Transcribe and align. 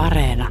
Areena. 0.00 0.48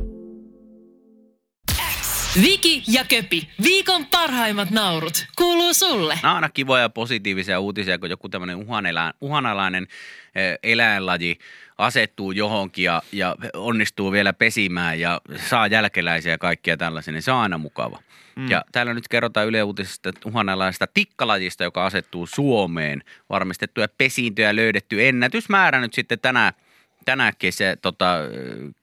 Viki 2.41 2.83
ja 2.88 3.06
Köpi, 3.06 3.49
viikon 3.64 4.05
parhaimmat 4.05 4.71
naurut, 4.71 5.25
kuuluu 5.36 5.73
sulle. 5.73 6.20
Nämä 6.23 6.31
on 6.31 6.36
aina 6.36 6.49
kivoja 6.49 6.81
ja 6.81 6.89
positiivisia 6.89 7.59
uutisia, 7.59 7.99
kun 7.99 8.09
joku 8.09 8.29
tämmöinen 8.29 8.55
uhanelä, 8.55 9.13
uhanalainen 9.21 9.88
eh, 10.35 10.59
eläinlaji 10.63 11.39
asettuu 11.77 12.31
johonkin 12.31 12.83
ja, 12.83 13.01
ja 13.12 13.35
onnistuu 13.54 14.12
vielä 14.12 14.34
pesimään 14.34 14.99
ja 14.99 15.21
saa 15.35 15.68
jälkeläisiä 15.68 16.31
ja 16.31 16.38
kaikkia 16.38 16.77
tällaisia, 16.77 17.13
niin 17.13 17.21
se 17.21 17.31
on 17.31 17.39
aina 17.39 17.57
mukava. 17.57 18.00
Mm. 18.36 18.50
Ja 18.50 18.66
täällä 18.71 18.93
nyt 18.93 19.07
kerrotaan 19.07 19.47
Yle 19.47 19.63
Uutisista 19.63 20.11
uhanalaisesta 20.25 20.88
tikkalajista, 20.93 21.63
joka 21.63 21.86
asettuu 21.86 22.27
Suomeen. 22.27 23.04
Varmistettu 23.29 23.81
ja 23.81 23.88
pesiinty 23.97 24.41
ja 24.41 24.55
löydetty 24.55 25.07
ennätysmäärä 25.07 25.81
nyt 25.81 25.93
sitten 25.93 26.20
tänä, 26.20 26.54
tänä 27.10 27.34
kesä, 27.39 27.76
tota, 27.82 28.16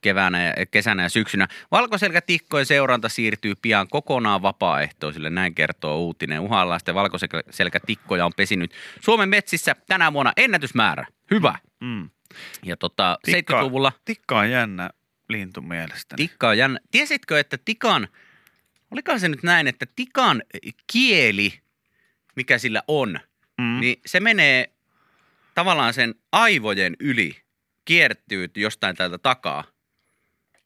keväänä, 0.00 0.44
ja, 0.44 0.66
kesänä 0.66 1.02
ja 1.02 1.08
syksynä. 1.08 1.48
Valkoselkätikkojen 1.70 2.66
seuranta 2.66 3.08
siirtyy 3.08 3.54
pian 3.62 3.88
kokonaan 3.88 4.42
vapaaehtoisille, 4.42 5.30
näin 5.30 5.54
kertoo 5.54 5.98
uutinen. 5.98 6.40
Uhanalaisten 6.40 6.94
valkoselkätikkoja 6.94 8.26
on 8.26 8.32
pesinyt 8.36 8.72
Suomen 9.00 9.28
metsissä 9.28 9.76
tänä 9.86 10.12
vuonna 10.12 10.32
ennätysmäärä. 10.36 11.06
Hyvä. 11.30 11.58
Mm. 11.80 12.10
Ja 12.64 12.76
tota, 12.76 13.18
Tikka, 13.24 13.60
70-luvulla 13.60 13.92
tikka 14.04 14.38
on 14.38 14.50
jännä 14.50 14.90
lintu 15.28 15.62
mielestäni. 15.62 16.16
tikka 16.16 16.48
on 16.48 16.58
jännä. 16.58 16.80
Tiesitkö, 16.90 17.40
että 17.40 17.58
tikan, 17.64 18.08
olikohan 18.90 19.20
se 19.20 19.28
nyt 19.28 19.42
näin, 19.42 19.66
että 19.66 19.86
tikan 19.96 20.42
kieli, 20.92 21.60
mikä 22.36 22.58
sillä 22.58 22.82
on, 22.88 23.20
mm. 23.58 23.80
niin 23.80 24.00
se 24.06 24.20
menee 24.20 24.70
tavallaan 25.54 25.94
sen 25.94 26.14
aivojen 26.32 26.96
yli, 27.00 27.45
kiertyy 27.86 28.48
jostain 28.56 28.96
täältä 28.96 29.18
takaa. 29.18 29.64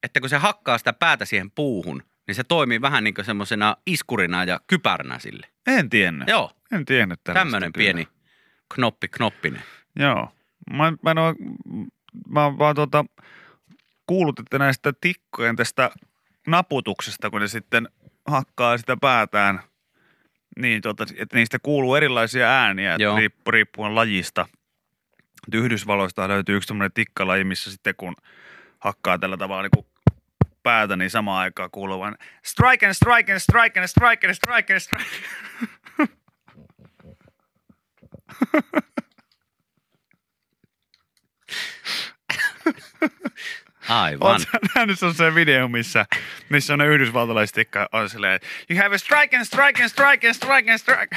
Että 0.02 0.20
kun 0.20 0.28
se 0.28 0.36
hakkaa 0.36 0.78
sitä 0.78 0.92
päätä 0.92 1.24
siihen 1.24 1.50
puuhun, 1.50 2.02
niin 2.26 2.34
se 2.34 2.44
toimii 2.44 2.80
vähän 2.80 3.04
niin 3.04 3.14
kuin 3.14 3.24
semmoisena 3.24 3.76
iskurina 3.86 4.44
ja 4.44 4.60
kypäränä 4.66 5.18
sille. 5.18 5.46
En 5.66 5.90
tiennyt. 5.90 6.28
Joo, 6.28 6.50
En 6.72 6.84
tiennyt 6.84 7.20
tällaista 7.24 7.44
tämmöinen 7.44 7.72
kyllä. 7.72 7.84
pieni 7.84 8.08
knoppi 8.74 9.08
knoppinen. 9.08 9.62
Joo. 9.96 10.32
Mä, 10.72 10.92
mä, 11.02 11.10
en 11.10 11.18
oo, 11.18 11.34
mä 12.28 12.44
oon 12.44 12.58
vaan 12.58 12.74
tuota, 12.74 13.04
kuullut, 14.06 14.38
että 14.38 14.58
näistä 14.58 14.92
tikkojen 15.00 15.56
tästä 15.56 15.90
naputuksesta, 16.46 17.30
kun 17.30 17.40
ne 17.40 17.48
sitten 17.48 17.88
hakkaa 18.26 18.78
sitä 18.78 18.96
päätään, 19.00 19.60
niin 20.56 20.82
tuota, 20.82 21.06
että 21.16 21.36
niistä 21.36 21.58
kuuluu 21.62 21.94
erilaisia 21.94 22.48
ääniä, 22.48 22.96
Joo. 22.98 23.16
riippu, 23.16 23.50
riippuen 23.50 23.94
lajista. 23.94 24.46
Yhdysvalloista 25.54 26.28
löytyy 26.28 26.56
yksi 26.56 26.68
tämmöinen 26.68 26.92
tikkalaji, 26.92 27.44
missä 27.44 27.70
sitten 27.70 27.94
kun 27.96 28.16
hakkaa 28.78 29.18
tällä 29.18 29.36
tavalla 29.36 29.62
niin 29.62 29.70
kuin 29.74 29.86
päätä, 30.62 30.96
niin 30.96 31.10
samaan 31.10 31.42
aikaan 31.42 31.70
kuuluu 31.70 32.00
vain 32.00 32.16
strike 32.44 32.86
and 32.86 32.94
strike 32.94 33.32
and 33.32 33.40
strike 33.40 33.80
and 33.80 33.88
strike 33.88 34.26
and 34.26 34.34
strike 34.34 34.72
and 34.72 34.80
strike. 34.80 35.10
Aivan. 43.88 44.30
Oletko 44.30 44.58
nähnyt 44.74 44.98
se 44.98 45.34
video, 45.34 45.68
missä, 45.68 46.06
missä 46.48 46.72
on 46.72 46.78
ne 46.78 46.86
yhdysvaltalaiset 46.86 47.54
tikka 47.54 47.88
on 47.92 48.10
silleen, 48.10 48.40
you 48.70 48.82
have 48.82 48.94
a 48.94 48.98
strike 48.98 49.36
and 49.36 49.44
strike 49.44 49.82
and 49.82 49.88
strike 49.88 50.28
and 50.28 50.34
strike 50.34 50.70
and 50.70 50.78
strike. 50.78 51.16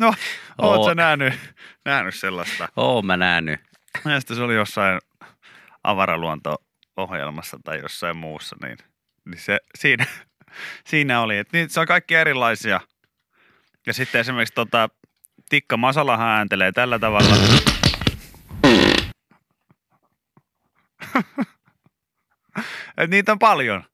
No, 0.00 0.14
oot 0.58 0.78
Oo. 0.78 0.88
sä 0.88 0.94
nähnyt, 0.94 1.34
nähnyt 1.84 2.14
sellaista? 2.14 2.68
Oon 2.76 3.06
mä 3.06 3.16
nähnyt. 3.16 3.60
Mielestäni 4.04 4.36
se 4.36 4.42
oli 4.42 4.54
jossain 4.54 5.00
avaraluonto-ohjelmassa 5.84 7.58
tai 7.64 7.78
jossain 7.78 8.16
muussa, 8.16 8.56
niin, 8.62 8.78
niin 9.24 9.40
se, 9.40 9.58
siinä, 9.78 10.06
siinä 10.90 11.20
oli, 11.20 11.38
että 11.38 11.56
niin, 11.56 11.70
se 11.70 11.80
on 11.80 11.86
kaikki 11.86 12.14
erilaisia. 12.14 12.80
Ja 13.86 13.92
sitten 13.92 14.20
esimerkiksi 14.20 14.54
tota, 14.54 14.88
Tikka 15.50 15.76
Masalahan 15.76 16.28
ääntelee 16.28 16.72
tällä 16.72 16.98
tavalla. 16.98 17.36
Et 22.96 23.10
niitä 23.10 23.32
on 23.32 23.38
paljon. 23.38 23.84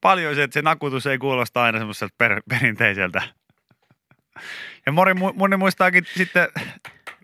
Paljon 0.00 0.34
se, 0.34 0.42
että 0.42 0.54
se 0.54 0.62
nakutus 0.62 1.06
ei 1.06 1.18
kuulosta 1.18 1.62
aina 1.62 1.78
semmoiselta 1.78 2.14
per, 2.18 2.42
perinteiseltä. 2.48 3.22
Ja 4.90 4.94
moni, 4.94 5.14
moni 5.34 5.56
muistaakin 5.56 6.06
sitten 6.16 6.48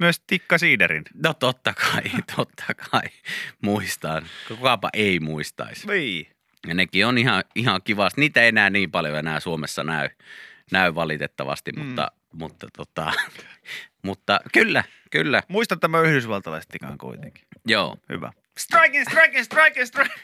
myös 0.00 0.20
Tikka 0.26 0.58
Siiderin. 0.58 1.04
No 1.24 1.34
totta 1.34 1.74
kai, 1.74 2.02
totta 2.36 2.64
kai. 2.90 3.02
Muistan. 3.62 4.26
Kukaapa 4.48 4.90
ei 4.92 5.20
muistaisi. 5.20 5.86
Niin. 5.86 6.30
Ja 6.66 6.74
nekin 6.74 7.06
on 7.06 7.18
ihan, 7.18 7.44
ihan 7.54 7.80
kivasti. 7.84 8.20
Niitä 8.20 8.42
ei 8.42 8.48
enää 8.48 8.70
niin 8.70 8.90
paljon 8.90 9.18
enää 9.18 9.40
Suomessa 9.40 9.84
näy, 9.84 10.08
näy 10.72 10.94
valitettavasti, 10.94 11.72
Mm. 11.72 11.84
mutta, 11.84 12.12
mutta, 12.32 12.66
tota, 12.76 13.12
mutta 14.06 14.40
kyllä, 14.52 14.84
kyllä. 15.10 15.42
Muista 15.48 15.76
tämä 15.76 16.00
yhdysvaltalaiset 16.00 16.68
tikan 16.70 16.98
kuitenkin. 16.98 17.44
Joo. 17.66 17.96
Hyvä. 18.08 18.26
And 18.26 18.34
strike 18.56 18.98
and 19.80 19.86
strike. 19.86 20.14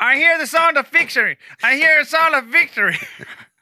I 0.00 0.18
hear 0.18 0.36
the 0.38 0.46
sound 0.46 0.76
of 0.76 0.92
victory. 0.92 1.36
I 1.72 1.78
hear 1.80 1.94
the 1.94 2.04
sound 2.04 2.34
of 2.34 2.52
victory. 2.52 2.94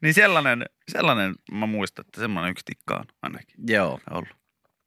niin 0.00 0.14
sellainen, 0.14 0.66
sellainen 0.88 1.34
mä 1.52 1.66
muistan, 1.66 2.04
että 2.06 2.20
semmoinen 2.20 2.50
yksi 2.50 2.64
tikka 2.64 2.94
on 2.94 3.04
ainakin 3.22 3.54
Joo. 3.68 4.00
ollut. 4.10 4.28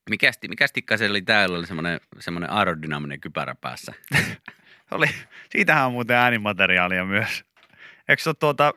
Mikäs, 0.10 0.40
mikäs 0.48 0.72
tikka 0.72 0.98
se 0.98 1.10
oli 1.10 1.22
täällä? 1.22 1.58
Oli 1.58 1.68
semmoinen, 1.68 2.00
semmoinen 2.20 2.52
aerodynaaminen 2.52 3.22
kypärä 3.22 3.56
päässä. 3.56 3.94
Oli, 4.92 5.08
siitähän 5.50 5.86
on 5.86 5.92
muuten 5.92 6.18
äänimateriaalia 6.18 7.06
myös. 7.06 7.44
Eikö 8.08 8.24
se 8.24 8.30
ole 8.30 8.36
tuota, 8.40 8.74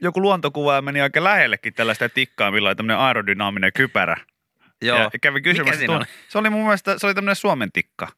joku 0.00 0.22
luontokuva 0.22 0.82
meni 0.82 1.00
aika 1.00 1.24
lähellekin 1.24 1.74
tällaista 1.74 2.08
tikkaa, 2.08 2.50
millä 2.50 2.68
oli 2.68 2.76
tämmöinen 2.76 2.98
aerodynaaminen 2.98 3.72
kypärä. 3.72 4.16
Joo. 4.82 4.98
Ja 4.98 5.10
kävi 5.22 5.40
kysymässä. 5.40 5.80
Mikä 5.80 5.96
oli? 5.96 6.04
Se 6.28 6.38
oli 6.38 6.50
mun 6.50 6.62
mielestä, 6.62 6.98
se 6.98 7.06
oli 7.06 7.14
tämmöinen 7.14 7.36
Suomen 7.36 7.72
tikka. 7.72 8.08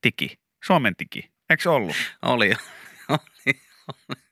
Tiki. 0.00 0.38
Suomen 0.64 0.96
tiki. 0.96 1.30
Eikö 1.50 1.62
se 1.62 1.68
ollut? 1.68 1.96
Oli. 2.22 2.52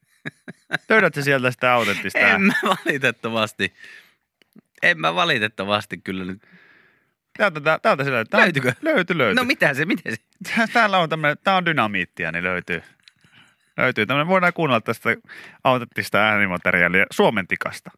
Löydätkö 0.88 1.22
sieltä 1.22 1.50
sitä 1.50 1.72
autenttista? 1.72 2.18
En 2.18 2.40
mä 2.40 2.54
valitettavasti. 2.64 3.74
En 4.82 5.00
mä 5.00 5.14
valitettavasti 5.14 5.98
kyllä 5.98 6.24
nyt. 6.24 6.42
Täältä, 7.38 7.60
täältä, 7.60 7.82
täältä 7.82 8.04
sillä, 8.04 8.24
tää, 8.24 8.40
Löytyykö? 8.40 8.72
Löytyy, 8.82 9.18
löytyy. 9.18 9.34
No 9.34 9.44
mitä 9.44 9.74
se, 9.74 9.84
miten 9.84 10.12
se? 10.12 10.66
Täällä 10.72 10.98
on 10.98 11.08
tämmöinen, 11.08 11.36
tää 11.44 11.56
on 11.56 11.66
dynamiittia, 11.66 12.32
niin 12.32 12.44
löytyy. 12.44 12.82
Löytyy 13.76 14.06
tämmöinen, 14.06 14.28
voidaan 14.28 14.52
kuunnella 14.52 14.80
tästä 14.80 15.16
autenttista 15.64 16.18
äänimateriaalia 16.18 17.06
Suomen 17.10 17.46
tikasta. 17.46 17.90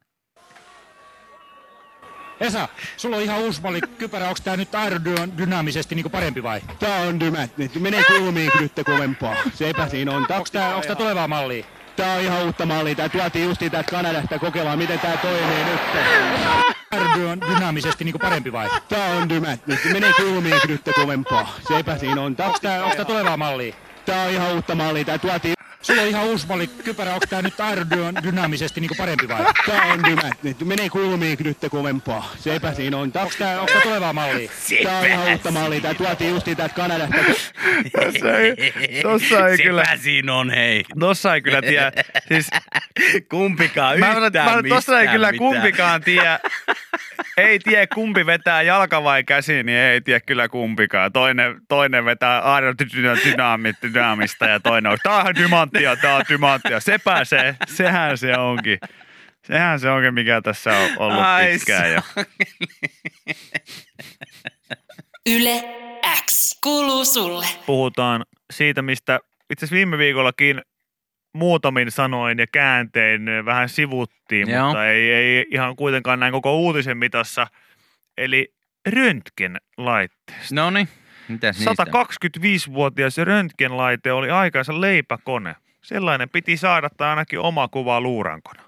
Esa, 2.41 2.69
sulla 2.97 3.17
on 3.17 3.23
ihan 3.23 3.39
uusi 3.39 3.63
malli 3.63 3.81
kypärä. 3.99 4.29
Onko 4.29 4.41
tää 4.45 4.57
nyt 4.57 4.75
aerodynaamisesti 4.75 5.95
niinku 5.95 6.11
parempi 6.11 6.43
vai? 6.43 6.61
Tää 6.79 7.01
on 7.01 7.21
dymät, 7.21 7.59
nyt 7.59 7.75
menee 7.75 8.05
kulmiin 8.05 8.51
nyt 8.61 8.73
kovempaa. 8.87 9.37
Sepä 9.55 9.89
siinä 9.89 10.13
on. 10.13 10.17
Onko 10.17 10.49
tää 10.87 10.97
tulevaa 10.97 11.29
mallia? 11.29 11.65
Tää 11.97 12.15
on 12.15 12.21
ihan 12.21 12.45
uutta 12.45 12.67
mallia. 12.67 12.95
Tää 12.95 13.09
tuotiin 13.09 13.45
justiin 13.45 13.73
täältä 13.73 13.91
Kanadasta 13.91 14.39
kokeillaan, 14.39 14.79
miten 14.79 14.99
tää 15.01 15.17
toimii 15.17 15.65
nyt. 15.65 15.81
Aerodynaamisesti 16.91 18.05
niinku 18.05 18.19
parempi 18.19 18.53
vai? 18.53 18.69
Tää 18.89 19.17
on 19.17 19.29
dymät, 19.29 19.67
nyt 19.67 19.81
menee 19.93 20.12
kulmiin 20.12 20.61
nyt 20.69 20.83
kovempaa. 20.95 21.53
Sepä 21.69 21.99
siinä 21.99 22.21
on. 22.23 22.37
Tää, 22.37 22.47
Onko 22.47 22.59
tää, 22.62 22.84
onks 22.84 22.97
tää 22.97 23.05
tulevaa 23.05 23.37
mallia? 23.37 23.75
tää 24.07 24.23
on 24.25 24.31
ihan 24.31 24.55
uutta 24.55 24.75
mallia. 24.75 25.05
Tää 25.05 25.19
tuotiin 25.19 25.56
Sulla 25.87 26.03
on 26.03 26.09
ihan 26.09 26.25
uusi 26.25 26.47
malli 26.47 26.67
kypärä. 26.67 27.15
Onko 27.15 27.27
tää 27.31 27.43
nyt 27.43 27.61
aerodynaamisesti 27.61 28.81
niinku 28.81 28.95
parempi 28.95 29.29
vai? 29.29 29.45
Tää 29.67 29.83
on 29.93 30.05
dymät, 30.05 30.43
nyt 30.43 30.61
menee 30.65 30.89
kulmiin 30.89 31.39
nyt 31.45 31.59
kovempaa. 31.71 32.31
Sepä 32.39 32.75
siinä 32.75 32.97
on. 32.97 33.03
Onko 33.03 33.35
tää, 33.39 33.61
onks 33.61 33.73
tää 33.73 33.83
tulevaa 33.83 34.13
mallia? 34.13 34.51
tää 34.83 34.99
on 34.99 35.07
ihan 35.07 35.28
uutta 35.33 35.51
mallia. 35.51 35.81
Tää 35.81 35.95
tuotiin 35.95 36.31
justiin 36.31 36.57
täältä 36.57 36.75
Kanadasta. 36.75 37.16
Tossa 37.93 38.39
ei, 38.39 39.03
tossa 39.03 39.49
ei 39.49 39.59
kyllä, 39.59 39.84
Sepä 39.84 39.97
siinä 39.97 40.34
on, 40.34 40.51
hei. 40.51 40.84
tossa 41.01 41.34
ei 41.34 41.41
kyllä 41.43 41.63
tiedä. 41.63 41.93
Siis, 42.28 42.51
Kumpikaan 43.31 43.99
mä, 44.01 44.10
yhtään 44.10 44.45
mä, 44.45 44.51
tossa 44.69 45.01
ei 45.01 45.07
mistään 45.07 45.09
kyllä 45.13 45.33
mitään. 45.33 45.39
kumpikaan 45.53 46.01
tiedä. 46.03 46.41
Ei 47.36 47.59
tiedä 47.59 47.86
kumpi 47.94 48.27
vetää 48.27 48.62
jalka 48.62 49.04
vai 49.04 49.24
käsi, 49.24 49.62
niin 49.62 49.78
ei 49.78 50.00
tiedä 50.00 50.21
kyllä 50.21 50.48
kumpikaan. 50.48 51.12
Toinen, 51.12 51.60
toinen 51.68 52.04
vetää 52.04 52.53
aerodynaamista 52.53 54.47
ja 54.47 54.60
toinen 54.60 54.92
on, 54.92 54.98
tää 55.03 55.16
on 55.16 55.34
dymanttia, 55.34 55.97
tää 55.97 56.15
on 56.15 56.22
dymanttia. 56.28 56.80
Se 56.80 56.98
pääsee, 57.04 57.56
sehän 57.68 58.18
se 58.18 58.38
onkin. 58.38 58.78
Sehän 59.47 59.80
se 59.80 59.91
onkin, 59.91 60.15
mikä 60.15 60.41
tässä 60.41 60.71
on 60.78 60.91
ollut 60.97 61.21
Ai 61.21 61.53
pitkään 61.53 61.92
jo. 61.92 62.00
Yle 65.30 65.65
X 66.27 66.59
kuuluu 66.62 67.04
sulle. 67.04 67.47
Puhutaan 67.66 68.24
siitä, 68.53 68.83
mistä 68.83 69.21
itse 69.50 69.65
asiassa 69.65 69.77
viime 69.77 69.98
viikollakin 69.98 70.62
muutamin 71.36 71.91
sanoin 71.91 72.38
ja 72.38 72.47
kääntein 72.53 73.27
vähän 73.44 73.68
sivuttiin, 73.68 74.50
Joo. 74.50 74.65
mutta 74.66 74.86
ei, 74.86 75.12
ei 75.12 75.47
ihan 75.50 75.77
kuitenkaan 75.77 76.21
näin 76.21 76.33
koko 76.33 76.56
uutisen 76.56 76.98
mitassa. 76.98 77.47
Eli 78.18 78.54
röntgenlaitteesta. 78.88 80.54
No 80.54 80.71
niin, 80.71 80.88
mitäs 81.28 81.59
niistä? 81.59 81.84
125-vuotias 81.84 83.18
röntgenlaite 83.18 84.12
oli 84.12 84.30
aikansa 84.30 84.80
leipäkone. 84.80 85.56
Sellainen 85.83 86.28
piti 86.28 86.56
saada 86.56 86.88
tai 86.97 87.09
ainakin 87.09 87.38
oma 87.38 87.68
kuva 87.68 88.00
luurankona. 88.00 88.62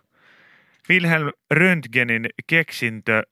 Wilhelm 0.91 1.31
Röntgenin 1.51 2.27
keksintö 2.47 3.23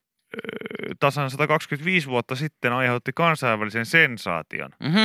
tasan 1.01 1.31
125 1.31 2.09
vuotta 2.09 2.37
sitten 2.37 2.73
aiheutti 2.73 3.13
kansainvälisen 3.15 3.87
sensaation. 3.87 4.71
Mhm. 4.81 5.05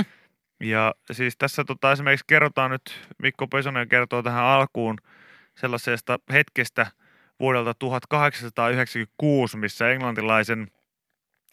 Ja 0.62 0.96
siis 1.12 1.38
tässä 1.38 1.64
tota, 1.64 1.92
esimerkiksi 1.92 2.26
kerrotaan 2.28 2.72
nyt, 2.72 3.10
Mikko 3.18 3.48
Pesonen 3.48 3.90
kertoo 3.90 4.24
tähän 4.24 4.44
alkuun 4.44 4.98
sellaisesta 5.58 6.20
hetkestä 6.32 6.88
vuodelta 7.40 7.74
1896, 7.74 9.58
missä 9.58 9.90
englantilaisen 9.90 10.72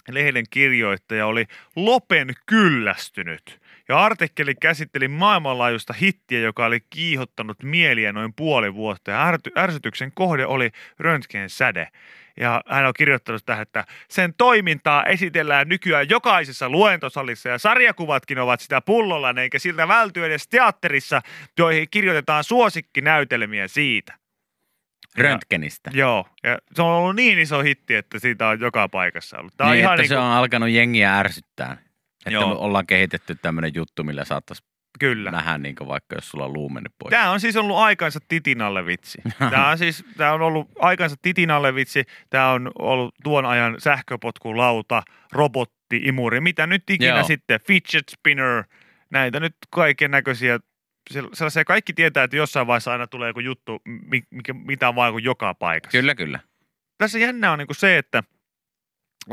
lehden 0.08 0.44
kirjoittaja 0.50 1.26
oli 1.26 1.46
lopen 1.76 2.32
kyllästynyt. 2.46 3.60
Ja 3.88 3.98
artikkeli 3.98 4.54
käsitteli 4.54 5.08
maailmanlaajuista 5.08 5.92
hittiä, 5.92 6.40
joka 6.40 6.66
oli 6.66 6.80
kiihottanut 6.90 7.62
mieliä 7.62 8.12
noin 8.12 8.34
puoli 8.34 8.74
vuotta. 8.74 9.10
Ja 9.10 9.32
ärsytyksen 9.58 10.12
kohde 10.14 10.46
oli 10.46 10.70
röntgen 10.98 11.50
säde. 11.50 11.88
Ja 12.40 12.62
hän 12.66 12.86
on 12.86 12.92
kirjoittanut 12.98 13.46
tähän, 13.46 13.62
että 13.62 13.84
sen 14.08 14.34
toimintaa 14.34 15.04
esitellään 15.04 15.68
nykyään 15.68 16.08
jokaisessa 16.08 16.68
luentosalissa 16.68 17.48
ja 17.48 17.58
sarjakuvatkin 17.58 18.38
ovat 18.38 18.60
sitä 18.60 18.80
pullolla, 18.80 19.34
eikä 19.40 19.58
siltä 19.58 19.88
välty 19.88 20.24
edes 20.26 20.48
teatterissa, 20.48 21.22
joihin 21.58 21.86
kirjoitetaan 21.90 22.44
suosikkinäytelmiä 22.44 23.68
siitä. 23.68 24.14
Röntgenistä. 25.16 25.90
Joo, 25.94 26.28
ja 26.42 26.58
se 26.74 26.82
on 26.82 26.88
ollut 26.88 27.16
niin 27.16 27.38
iso 27.38 27.62
hitti, 27.62 27.94
että 27.94 28.18
siitä 28.18 28.48
on 28.48 28.60
joka 28.60 28.88
paikassa 28.88 29.38
ollut. 29.38 29.54
Tämä 29.56 29.70
niin, 29.70 29.78
on 29.78 29.80
ihan 29.80 29.94
että 29.94 30.02
niin 30.02 30.08
se 30.08 30.14
kuin, 30.14 30.24
on 30.24 30.32
alkanut 30.32 30.68
jengiä 30.68 31.18
ärsyttää. 31.18 31.76
Että 32.26 32.30
Joo. 32.30 32.48
me 32.48 32.54
ollaan 32.54 32.86
kehitetty 32.86 33.34
tämmöinen 33.34 33.72
juttu, 33.74 34.04
millä 34.04 34.24
saattaisi 34.24 34.62
kyllä. 34.98 35.30
nähdä 35.30 35.58
niin 35.58 35.76
vaikka, 35.86 36.14
jos 36.16 36.30
sulla 36.30 36.44
on 36.44 36.52
luu 36.52 36.68
mennyt 36.68 36.92
pois. 36.98 37.10
Tämä 37.10 37.30
on 37.30 37.40
siis 37.40 37.56
ollut 37.56 37.76
aikansa 37.76 38.20
titinalle 38.28 38.86
vitsi. 38.86 39.18
Tämä 39.50 39.68
on 39.68 39.78
siis, 39.78 40.04
tämä 40.16 40.32
on 40.32 40.42
ollut 40.42 40.68
aikansa 40.78 41.16
titinalle 41.22 41.74
vitsi. 41.74 42.04
Tämä 42.30 42.50
on 42.50 42.70
ollut 42.78 43.14
tuon 43.22 43.46
ajan 43.46 43.76
sähköpotkulauta, 43.78 45.02
robotti, 45.32 46.00
imuri, 46.02 46.40
mitä 46.40 46.66
nyt 46.66 46.90
ikinä 46.90 47.16
Joo. 47.16 47.24
sitten, 47.24 47.60
fidget 47.66 48.08
spinner, 48.08 48.64
näitä 49.10 49.40
nyt 49.40 49.56
kaiken 49.70 50.10
näköisiä. 50.10 50.58
Sellaisia 51.32 51.64
kaikki 51.64 51.92
tietää, 51.92 52.24
että 52.24 52.36
jossain 52.36 52.66
vaiheessa 52.66 52.92
aina 52.92 53.06
tulee 53.06 53.28
joku 53.28 53.40
juttu, 53.40 53.82
mi- 53.84 54.22
mikä, 54.30 54.52
mitä 54.52 54.88
on 54.88 54.94
vaan 54.94 55.22
joka 55.22 55.54
paikassa. 55.54 55.98
Kyllä, 55.98 56.14
kyllä. 56.14 56.40
Tässä 56.98 57.18
jännä 57.18 57.52
on 57.52 57.58
niin 57.58 57.68
se, 57.72 57.98
että 57.98 58.22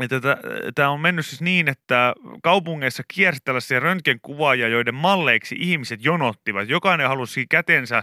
että 0.04 0.36
tämä 0.74 0.90
on 0.90 1.00
mennyt 1.00 1.26
siis 1.26 1.40
niin, 1.40 1.68
että 1.68 2.14
kaupungeissa 2.42 3.02
kiersi 3.14 3.40
tällaisia 3.44 3.80
röntgenkuvaajia, 3.80 4.68
joiden 4.68 4.94
malleiksi 4.94 5.56
ihmiset 5.58 6.04
jonottivat. 6.04 6.68
Jokainen 6.68 7.08
halusi 7.08 7.46
kätensä 7.46 8.02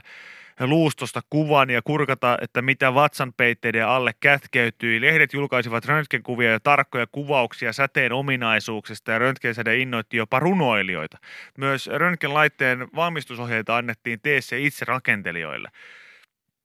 luustosta 0.59 1.21
kuvan 1.29 1.69
ja 1.69 1.81
kurkata, 1.81 2.37
että 2.41 2.61
mitä 2.61 2.93
vatsanpeitteiden 2.93 3.87
alle 3.87 4.11
kätkeytyi. 4.19 5.01
Lehdet 5.01 5.33
julkaisivat 5.33 5.85
röntgenkuvia 5.85 6.51
ja 6.51 6.59
tarkkoja 6.59 7.07
kuvauksia 7.07 7.73
säteen 7.73 8.11
ominaisuuksista 8.11 9.11
ja 9.11 9.19
röntgensäde 9.19 9.77
innoitti 9.77 10.17
jopa 10.17 10.39
runoilijoita. 10.39 11.17
Myös 11.57 11.87
röntgenlaitteen 11.87 12.87
valmistusohjeita 12.95 13.77
annettiin 13.77 14.19
teessä 14.21 14.55
itse 14.55 14.85
rakentelijoille. 14.85 15.69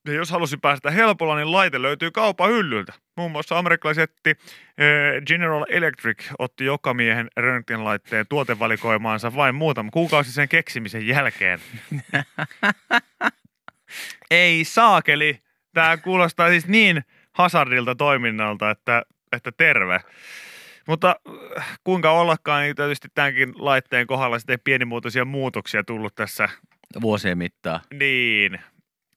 Ja 0.07 0.15
jos 0.15 0.31
halusi 0.31 0.57
päästä 0.57 0.91
helpolla, 0.91 1.37
niin 1.37 1.53
laite 1.53 1.83
löytyy 1.83 2.11
kaupan 2.11 2.51
hyllyltä. 2.51 2.93
Muun 3.17 3.31
muassa 3.31 3.59
amerikkalaisetti 3.59 4.31
eh, 4.31 4.37
General 5.27 5.65
Electric 5.69 6.25
otti 6.39 6.65
joka 6.65 6.95
miehen 6.95 7.29
röntgenlaitteen 7.37 8.27
tuotevalikoimaansa 8.29 9.35
vain 9.35 9.55
muutama 9.55 9.91
kuukausi 9.91 10.33
sen 10.33 10.49
keksimisen 10.49 11.07
jälkeen. 11.07 11.61
Ei 14.31 14.65
saakeli. 14.65 15.39
Tämä 15.75 15.97
kuulostaa 15.97 16.49
siis 16.49 16.67
niin 16.67 17.05
hazardilta 17.33 17.95
toiminnalta, 17.95 18.71
että, 18.71 19.03
että 19.33 19.53
terve. 19.53 20.01
Mutta 20.87 21.17
äh, 21.59 21.79
kuinka 21.85 22.11
ollakaan, 22.11 22.63
niin 22.63 22.77
tietysti 22.77 23.09
tämänkin 23.15 23.53
laitteen 23.57 24.07
kohdalla 24.07 24.39
sitten 24.39 24.61
pienimuotoisia 24.65 25.25
muutoksia 25.25 25.85
tullut 25.85 26.15
tässä. 26.15 26.49
Vuosien 27.01 27.39
mittaan. 27.39 27.81
Niin. 27.95 28.59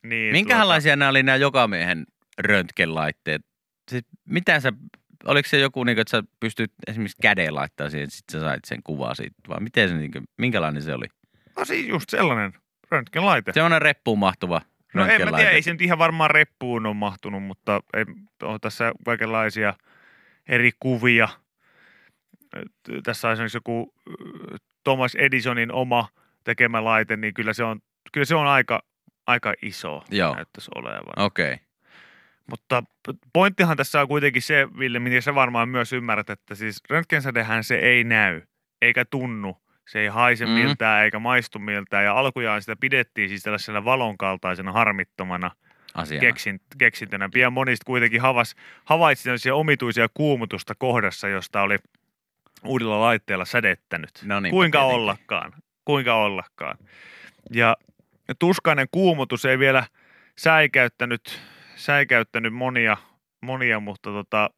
Niin 0.03 0.31
Minkälaisia 0.31 0.95
nämä 0.95 1.09
oli 1.09 1.23
nämä 1.23 1.35
jokamiehen 1.35 2.05
röntgenlaitteet? 2.37 3.41
Siis 3.91 4.03
mitä 4.25 4.59
sä, 4.59 4.73
oliko 5.25 5.49
se 5.49 5.59
joku, 5.59 5.83
niin 5.83 5.95
kuin, 5.95 6.01
että 6.01 6.11
sä 6.11 6.23
pystyt 6.39 6.71
esimerkiksi 6.87 7.17
käden 7.21 7.55
laittaa 7.55 7.89
siihen, 7.89 8.03
että 8.03 8.15
sit 8.15 8.25
sä 8.31 8.39
sait 8.39 8.65
sen 8.65 8.83
kuvaa 8.83 9.15
siitä, 9.15 9.35
vai 9.47 9.59
miten 9.59 9.89
se, 9.89 9.95
niin 9.95 10.11
kuin, 10.11 10.23
minkälainen 10.37 10.81
se 10.81 10.93
oli? 10.93 11.07
Tuota, 11.07 11.59
no 11.59 11.65
siis 11.65 11.87
just 11.87 12.09
sellainen 12.09 12.53
röntgenlaite. 12.91 13.53
Semmoinen 13.53 13.81
reppuun 13.81 14.19
mahtuva 14.19 14.61
No 14.93 15.05
en 15.05 15.29
mä 15.29 15.37
tiedä, 15.37 15.51
ei 15.51 15.61
se 15.61 15.71
nyt 15.71 15.81
ihan 15.81 15.97
varmaan 15.97 16.29
reppuun 16.29 16.85
ole 16.85 16.93
mahtunut, 16.93 17.43
mutta 17.43 17.79
ei, 17.93 18.05
on 18.43 18.59
tässä 18.59 18.91
kaikenlaisia 19.05 19.73
eri 20.47 20.71
kuvia. 20.79 21.29
Tässä 23.03 23.27
on 23.27 23.33
esimerkiksi 23.33 23.57
joku 23.57 23.93
Thomas 24.83 25.15
Edisonin 25.15 25.71
oma 25.71 26.07
tekemä 26.43 26.83
laite, 26.83 27.17
niin 27.17 27.33
kyllä 27.33 27.53
se 27.53 27.63
on, 27.63 27.79
kyllä 28.13 28.25
se 28.25 28.35
on 28.35 28.47
aika, 28.47 28.83
aika 29.27 29.53
iso 29.61 30.03
Joo. 30.11 30.35
näyttäisi 30.35 30.71
olevan. 30.75 31.13
Okei. 31.25 31.53
Okay. 31.53 31.65
Mutta 32.47 32.83
pointtihan 33.33 33.77
tässä 33.77 34.01
on 34.01 34.07
kuitenkin 34.07 34.41
se, 34.41 34.67
Ville, 34.79 34.99
mitä 34.99 35.21
sä 35.21 35.35
varmaan 35.35 35.69
myös 35.69 35.93
ymmärrät, 35.93 36.29
että 36.29 36.55
siis 36.55 36.81
röntgensädehän 36.89 37.63
se 37.63 37.75
ei 37.75 38.03
näy 38.03 38.41
eikä 38.81 39.05
tunnu. 39.05 39.57
Se 39.87 39.99
ei 39.99 40.07
haise 40.07 40.45
Mm. 40.45 40.51
miltään 40.51 41.03
eikä 41.03 41.19
maistu 41.19 41.59
miltään. 41.59 42.03
Ja 42.05 42.13
alkujaan 42.13 42.61
sitä 42.61 42.75
pidettiin 42.75 43.29
siis 43.29 43.43
tällaisena 43.43 43.85
valonkaltaisena 43.85 44.71
harmittomana 44.71 45.51
Asiana. 45.93 46.21
keksin, 46.21 46.61
keksintönä. 46.77 47.29
Pian 47.33 47.53
monista 47.53 47.83
kuitenkin 47.85 48.21
havas, 48.21 48.55
havaitsi 48.85 49.23
tällaisia 49.23 49.55
omituisia 49.55 50.07
kuumutusta 50.13 50.73
kohdassa, 50.77 51.27
josta 51.27 51.61
oli 51.61 51.77
uudella 52.65 53.01
laitteella 53.01 53.45
sädettänyt. 53.45 54.11
No 54.23 54.39
niinpä 54.39 54.53
Kuinka 54.53 54.77
tietenkin. 54.77 54.95
ollakaan. 55.01 55.53
Kuinka 55.85 56.15
ollakaan. 56.15 56.77
Ja 57.51 57.77
tuskainen 58.39 58.87
kuumutus 58.91 59.45
ei 59.45 59.59
vielä 59.59 59.83
säikäyttänyt, 60.37 61.41
säikäyttänyt 61.75 62.53
monia, 62.53 62.97
monia 63.41 63.79
mutta 63.79 64.09
tota, 64.09 64.49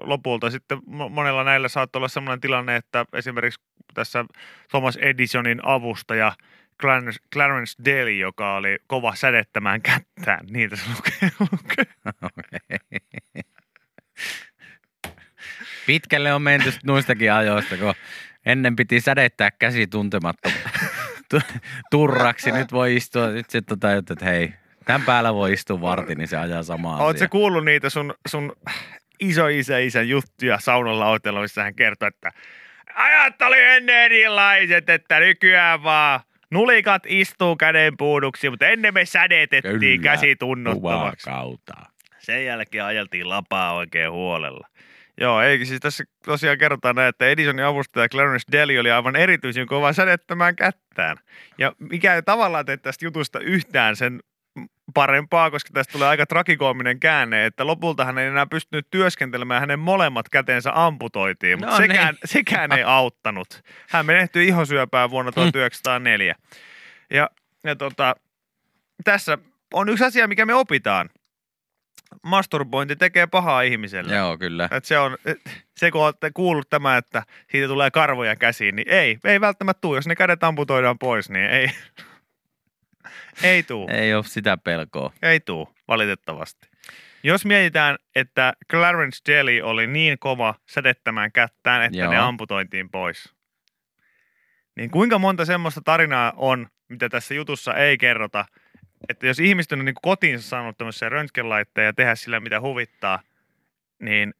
lopulta 0.00 0.50
sitten 0.50 0.78
mo- 0.78 1.08
monella 1.08 1.44
näillä 1.44 1.68
saattoi 1.68 1.98
olla 2.00 2.08
sellainen 2.08 2.40
tilanne, 2.40 2.76
että 2.76 3.04
esimerkiksi 3.12 3.60
tässä 3.94 4.24
Thomas 4.70 4.96
Edisonin 4.96 5.60
avustaja 5.62 6.32
Clarence, 6.80 7.18
Clarence 7.32 7.84
Daly, 7.84 8.16
joka 8.16 8.56
oli 8.56 8.78
kova 8.86 9.14
sädettämään 9.14 9.82
kättään, 9.82 10.46
niitä 10.50 10.76
se 10.76 10.82
lukee. 10.96 11.30
lukee. 11.40 11.84
Pitkälle 15.86 16.34
on 16.34 16.42
menty 16.42 16.72
noistakin 16.84 17.32
ajoista, 17.32 17.76
kun 17.76 17.94
ennen 18.46 18.76
piti 18.76 19.00
sädettää 19.00 19.50
käsi 19.50 19.86
tuntematta 19.86 20.50
turraksi. 21.90 22.52
Nyt 22.52 22.72
voi 22.72 22.96
istua, 22.96 23.28
nyt 23.28 23.50
sitten 23.50 23.78
tota, 23.78 23.92
että 23.92 24.24
hei, 24.24 24.54
tämän 24.84 25.02
päällä 25.02 25.34
voi 25.34 25.52
istua 25.52 25.80
vartin, 25.80 26.18
niin 26.18 26.28
se 26.28 26.36
ajaa 26.36 26.62
samaa 26.62 26.96
Oletko 26.96 27.18
asiaa. 27.18 27.28
kuullut 27.28 27.64
niitä 27.64 27.90
sun, 27.90 28.14
sun 28.28 28.52
iso 29.20 29.48
isä 29.48 29.78
isän 29.78 30.08
juttuja 30.08 30.58
saunan 30.58 31.00
lauteella, 31.00 31.40
missä 31.40 31.62
hän 31.62 31.74
kertoi, 31.74 32.08
että 32.08 32.30
ajat 32.94 33.42
oli 33.42 33.60
ennen 33.60 33.96
erilaiset, 33.96 34.90
että 34.90 35.20
nykyään 35.20 35.82
vaan 35.82 36.20
nulikat 36.50 37.02
istuu 37.06 37.56
käden 37.56 37.96
puuduksi, 37.96 38.50
mutta 38.50 38.66
ennen 38.66 38.94
me 38.94 39.04
sädetettiin 39.04 40.00
käsi 40.00 40.36
tunnottomaksi. 40.36 41.30
kautta. 41.30 41.74
Sen 42.18 42.44
jälkeen 42.44 42.84
ajeltiin 42.84 43.28
lapaa 43.28 43.72
oikein 43.74 44.10
huolella. 44.10 44.68
Joo, 45.20 45.40
eikä 45.40 45.64
siis 45.64 45.80
tässä 45.80 46.04
tosiaan 46.24 46.58
kerrotaan 46.58 46.96
näin, 46.96 47.08
että 47.08 47.26
Edisonin 47.26 47.64
avustaja 47.64 48.08
Clarence 48.08 48.52
Daly 48.52 48.78
oli 48.78 48.90
aivan 48.90 49.16
erityisen 49.16 49.66
kova 49.66 49.92
sädettämään 49.92 50.56
kättään. 50.56 51.16
Ja 51.58 51.72
mikä 51.78 52.14
ei 52.14 52.22
tavallaan 52.22 52.64
tee 52.64 52.76
tästä 52.76 53.04
jutusta 53.04 53.40
yhtään 53.40 53.96
sen 53.96 54.20
parempaa, 54.94 55.50
koska 55.50 55.70
tästä 55.72 55.92
tulee 55.92 56.08
aika 56.08 56.26
trakikoominen 56.26 57.00
käänne, 57.00 57.46
että 57.46 57.66
lopulta 57.66 58.04
hän 58.04 58.18
ei 58.18 58.26
enää 58.26 58.46
pystynyt 58.46 58.86
työskentelemään, 58.90 59.60
hänen 59.60 59.78
molemmat 59.78 60.28
kätensä 60.28 60.70
amputoitiin, 60.74 61.58
mutta 61.58 61.70
No 61.72 61.76
sekään, 61.76 62.14
niin. 62.14 62.20
sekään 62.24 62.72
ei 62.72 62.82
auttanut. 62.82 63.62
Hän 63.90 64.06
menehtyi 64.06 64.48
ihosyöpään 64.48 65.10
vuonna 65.10 65.32
1904. 65.32 66.34
Ja, 67.10 67.30
ja 67.64 67.76
tota, 67.76 68.14
tässä 69.04 69.38
on 69.74 69.88
yksi 69.88 70.04
asia, 70.04 70.28
mikä 70.28 70.46
me 70.46 70.54
opitaan. 70.54 71.10
Masturbointi 72.22 72.96
tekee 72.96 73.26
pahaa 73.26 73.62
ihmiselle. 73.62 74.14
Joo, 74.14 74.38
kyllä. 74.38 74.68
Et 74.70 74.84
se 74.84 74.98
on, 74.98 75.18
et 75.24 75.40
se 75.76 75.90
kun 75.90 76.04
olette 76.04 76.30
kuullut 76.34 76.70
tämä, 76.70 76.96
että 76.96 77.22
siitä 77.50 77.68
tulee 77.68 77.90
karvoja 77.90 78.36
käsiin, 78.36 78.76
niin 78.76 78.88
ei, 78.88 79.18
ei 79.24 79.40
välttämättä 79.40 79.80
tuu. 79.80 79.94
Jos 79.94 80.06
ne 80.06 80.16
kädet 80.16 80.44
amputoidaan 80.44 80.98
pois, 80.98 81.30
niin 81.30 81.46
ei, 81.46 81.70
ei 83.42 83.62
tuu. 83.62 83.88
Ei 83.92 84.14
ole 84.14 84.24
sitä 84.24 84.56
pelkoa. 84.56 85.12
Ei 85.22 85.40
tuu, 85.40 85.68
valitettavasti. 85.88 86.68
Jos 87.22 87.44
mietitään, 87.44 87.96
että 88.14 88.52
Clarence 88.70 89.32
Jelly 89.32 89.60
oli 89.60 89.86
niin 89.86 90.18
kova 90.18 90.54
sädettämään 90.66 91.32
kättään, 91.32 91.82
että 91.82 91.98
Joo. 91.98 92.10
ne 92.10 92.18
amputointiin 92.18 92.90
pois, 92.90 93.34
niin 94.76 94.90
kuinka 94.90 95.18
monta 95.18 95.44
semmoista 95.44 95.80
tarinaa 95.84 96.32
on, 96.36 96.66
mitä 96.88 97.08
tässä 97.08 97.34
jutussa 97.34 97.74
ei 97.74 97.98
kerrota, 97.98 98.44
että 99.08 99.26
jos 99.26 99.38
ihmiset 99.40 99.72
on 99.72 99.84
niin 99.84 99.94
kotiinsa 100.02 100.48
saanut 100.48 100.78
tämmöisen 100.78 101.12
röntgenlaitteen 101.12 101.86
ja 101.86 101.92
tehdä 101.92 102.14
sillä 102.14 102.40
mitä 102.40 102.60
huvittaa, 102.60 103.20
niin 104.02 104.34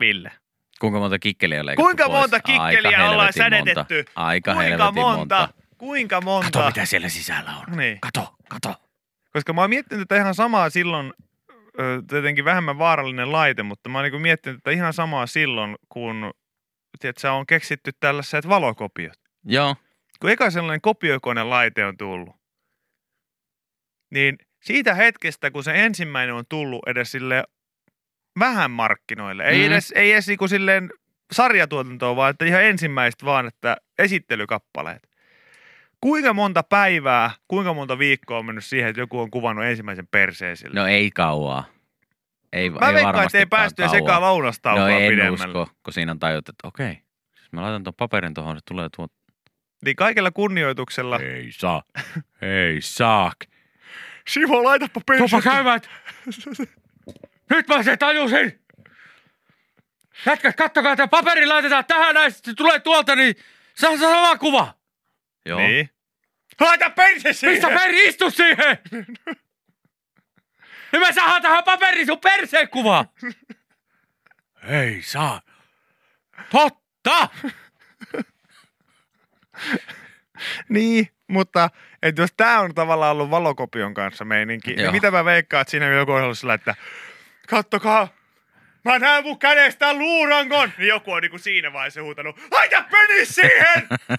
Ville. 0.00 0.32
Kuinka 0.80 0.98
monta 0.98 1.18
kikkeliä 1.18 1.60
on 1.60 1.66
leikattu 1.66 1.84
Kuinka 1.84 2.04
pois? 2.06 2.18
monta 2.20 2.36
Aika 2.36 2.46
kikkeliä 2.46 3.10
ollaan 3.10 3.30
helvetin 3.36 3.42
monta. 3.42 3.72
sädetetty? 3.74 4.04
Aika 4.14 4.54
Kuinka 4.54 4.68
helvetin 4.70 4.94
monta? 4.94 5.18
monta. 5.38 5.48
Kuinka 5.78 6.20
monta? 6.20 6.50
Kato, 6.50 6.66
mitä 6.66 6.84
siellä 6.84 7.08
sisällä 7.08 7.50
on. 7.56 7.76
Niin. 7.76 7.98
Kato, 8.00 8.34
kato. 8.48 8.74
Koska 9.32 9.52
mä 9.52 9.60
oon 9.60 9.70
miettinyt 9.70 10.08
tätä 10.08 10.20
ihan 10.20 10.34
samaa 10.34 10.70
silloin, 10.70 11.12
tietenkin 12.08 12.44
vähemmän 12.44 12.78
vaarallinen 12.78 13.32
laite, 13.32 13.62
mutta 13.62 13.88
mä 13.88 13.98
oon 13.98 14.10
niin 14.10 14.22
miettinyt 14.22 14.60
tätä 14.62 14.70
ihan 14.70 14.92
samaa 14.92 15.26
silloin, 15.26 15.76
kun 15.88 16.30
tiedätkö, 17.00 17.32
on 17.32 17.46
keksitty 17.46 17.90
tällaiset 18.00 18.48
valokopiot. 18.48 19.18
Joo. 19.44 19.76
Kun 20.20 20.30
eka 20.30 20.50
sellainen 20.50 20.80
kopioikoinen 20.80 21.50
laite 21.50 21.84
on 21.84 21.96
tullut, 21.96 22.36
niin 24.14 24.38
siitä 24.60 24.94
hetkestä, 24.94 25.50
kun 25.50 25.64
se 25.64 25.84
ensimmäinen 25.84 26.34
on 26.34 26.44
tullut 26.48 26.88
edes 26.88 27.10
sille 27.12 27.44
vähän 28.38 28.70
markkinoille, 28.70 29.44
ei 29.44 29.58
Mm. 29.58 29.66
edes, 29.72 29.92
ei 29.96 30.12
edes 30.12 30.26
niin 30.28 30.38
kuin 30.38 30.48
silleen 30.48 30.90
sarjatuotantoa, 31.32 32.16
vaan 32.16 32.30
että 32.30 32.44
ihan 32.44 32.64
ensimmäistä 32.64 33.26
vaan, 33.26 33.46
että 33.46 33.76
esittelykappaleet. 33.98 35.08
Kuinka 36.00 36.32
monta 36.32 36.62
päivää, 36.62 37.30
kuinka 37.48 37.74
monta 37.74 37.98
viikkoa 37.98 38.38
on 38.38 38.46
mennyt 38.46 38.64
siihen, 38.64 38.88
että 38.90 39.00
joku 39.00 39.20
on 39.20 39.30
kuvannut 39.30 39.64
ensimmäisen 39.64 40.06
perseen 40.10 40.56
sille? 40.56 40.80
No 40.80 40.86
ei 40.86 41.10
kauaa. 41.10 41.64
Ei, 42.52 42.70
Mä 42.70 42.88
ei 42.88 42.94
veikkaan, 42.94 43.24
että 43.26 43.38
ei 43.38 43.46
päästy 43.46 43.82
sekaan 43.88 44.22
No 44.22 44.28
lounastaukoa 44.28 44.90
en 44.90 45.10
pidemmälle. 45.10 45.34
usko, 45.60 45.68
kun 45.82 45.92
siinä 45.92 46.12
on 46.12 46.18
tajut, 46.18 46.48
että 46.48 46.68
okei. 46.68 46.98
Jos 47.40 47.52
mä 47.52 47.62
laitan 47.62 47.82
tuon 47.84 47.94
paperin 47.94 48.34
tuohon, 48.34 48.56
se 48.56 48.62
tulee 48.68 48.88
tuo. 48.96 49.06
Niin 49.84 49.96
kaikella 49.96 50.30
kunnioituksella. 50.30 51.18
Ei 51.18 51.52
saa. 51.52 51.82
Ei 52.42 52.80
saa. 52.80 53.32
Simo, 54.28 54.64
laitapa 54.64 55.00
Tuopa 55.00 55.04
persettä. 55.18 55.50
käymään. 55.50 55.80
Nyt 57.50 57.68
mä 57.68 57.82
sen 57.82 57.98
tajusin. 57.98 58.60
Jätkät, 60.26 60.56
kattokaa, 60.56 60.92
että 60.92 61.08
paperi 61.08 61.46
laitetaan 61.46 61.84
tähän 61.84 62.14
näin, 62.14 62.32
sitten 62.32 62.52
se 62.52 62.56
tulee 62.56 62.80
tuolta, 62.80 63.16
niin 63.16 63.34
se 63.74 63.88
on 63.88 63.98
sama 63.98 64.38
kuva. 64.38 64.74
Joo. 65.46 65.58
Niin. 65.58 65.90
Laita 66.60 66.90
perse 66.90 67.32
siihen! 67.32 67.54
Mistä 67.54 67.80
peri 67.80 68.08
istu 68.08 68.30
siihen? 68.30 68.78
Niin 70.92 71.00
me 71.00 71.12
saadaan 71.12 71.42
tähän 71.42 71.64
paperiin 71.64 72.06
sun 72.06 72.20
perseen 72.20 72.68
kuva. 72.68 73.04
Ei 74.68 75.02
saa. 75.02 75.42
Totta! 76.50 77.28
Niin, 80.68 81.08
mutta 81.28 81.70
että 82.02 82.22
jos 82.22 82.30
tämä 82.36 82.60
on 82.60 82.74
tavallaan 82.74 83.12
ollut 83.12 83.30
valokopion 83.30 83.94
kanssa 83.94 84.24
meininki, 84.24 84.70
niin 84.70 84.82
Joo. 84.82 84.92
mitä 84.92 85.10
mä 85.10 85.24
veikkaan, 85.24 85.60
että 85.60 85.70
siinä 85.70 85.86
joku 85.86 86.12
on 86.12 86.22
ollut 86.22 86.38
sillä, 86.38 86.54
että 86.54 86.74
kattokaa, 87.48 88.08
mä 88.84 88.98
näen 88.98 89.24
mun 89.24 89.38
kädestä 89.38 89.94
luurangon. 89.94 90.72
Niin 90.78 90.88
joku 90.88 91.12
on 91.12 91.22
niinku 91.22 91.38
siinä 91.38 91.72
vaiheessa 91.72 92.02
huutanut, 92.02 92.40
laita 92.50 92.84
penis 92.90 93.34
siihen! 93.34 93.88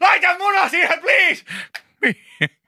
laita 0.00 0.38
muna 0.38 0.68
siihen, 0.68 1.00
please! 1.00 1.44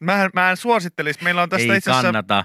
Mä 0.00 0.30
mä 0.34 0.50
en 0.50 0.56
suosittelisi. 0.56 1.24
Meillä 1.24 1.42
on 1.42 1.48
tästä 1.48 1.72
Ei 1.72 1.78
itse 1.78 1.90
asiassa... 1.90 2.06
kannata. 2.06 2.44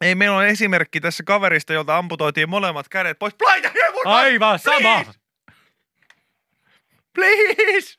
Ei, 0.00 0.14
meillä 0.14 0.36
on 0.36 0.46
esimerkki 0.46 1.00
tässä 1.00 1.22
kaverista, 1.22 1.72
jolta 1.72 1.98
amputoitiin 1.98 2.48
molemmat 2.48 2.88
kädet 2.88 3.18
pois. 3.18 3.34
Laita 3.42 3.70
muna! 3.92 4.16
Aivan 4.16 4.58
sama. 4.58 5.04
Please! 7.14 7.94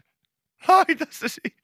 Laita 0.67 1.05
se 1.09 1.27
siihen. 1.27 1.59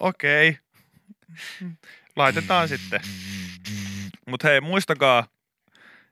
Okei. 0.00 0.48
Okay. 0.48 1.72
Laitetaan 2.16 2.68
sitten. 2.68 3.00
Mutta 4.26 4.48
hei, 4.48 4.60
muistakaa, 4.60 5.26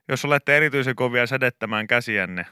jos 0.09 0.25
olette 0.25 0.57
erityisen 0.57 0.97
kovia 0.97 1.27
sädettämään 1.27 1.87
käsiänne, 1.87 2.47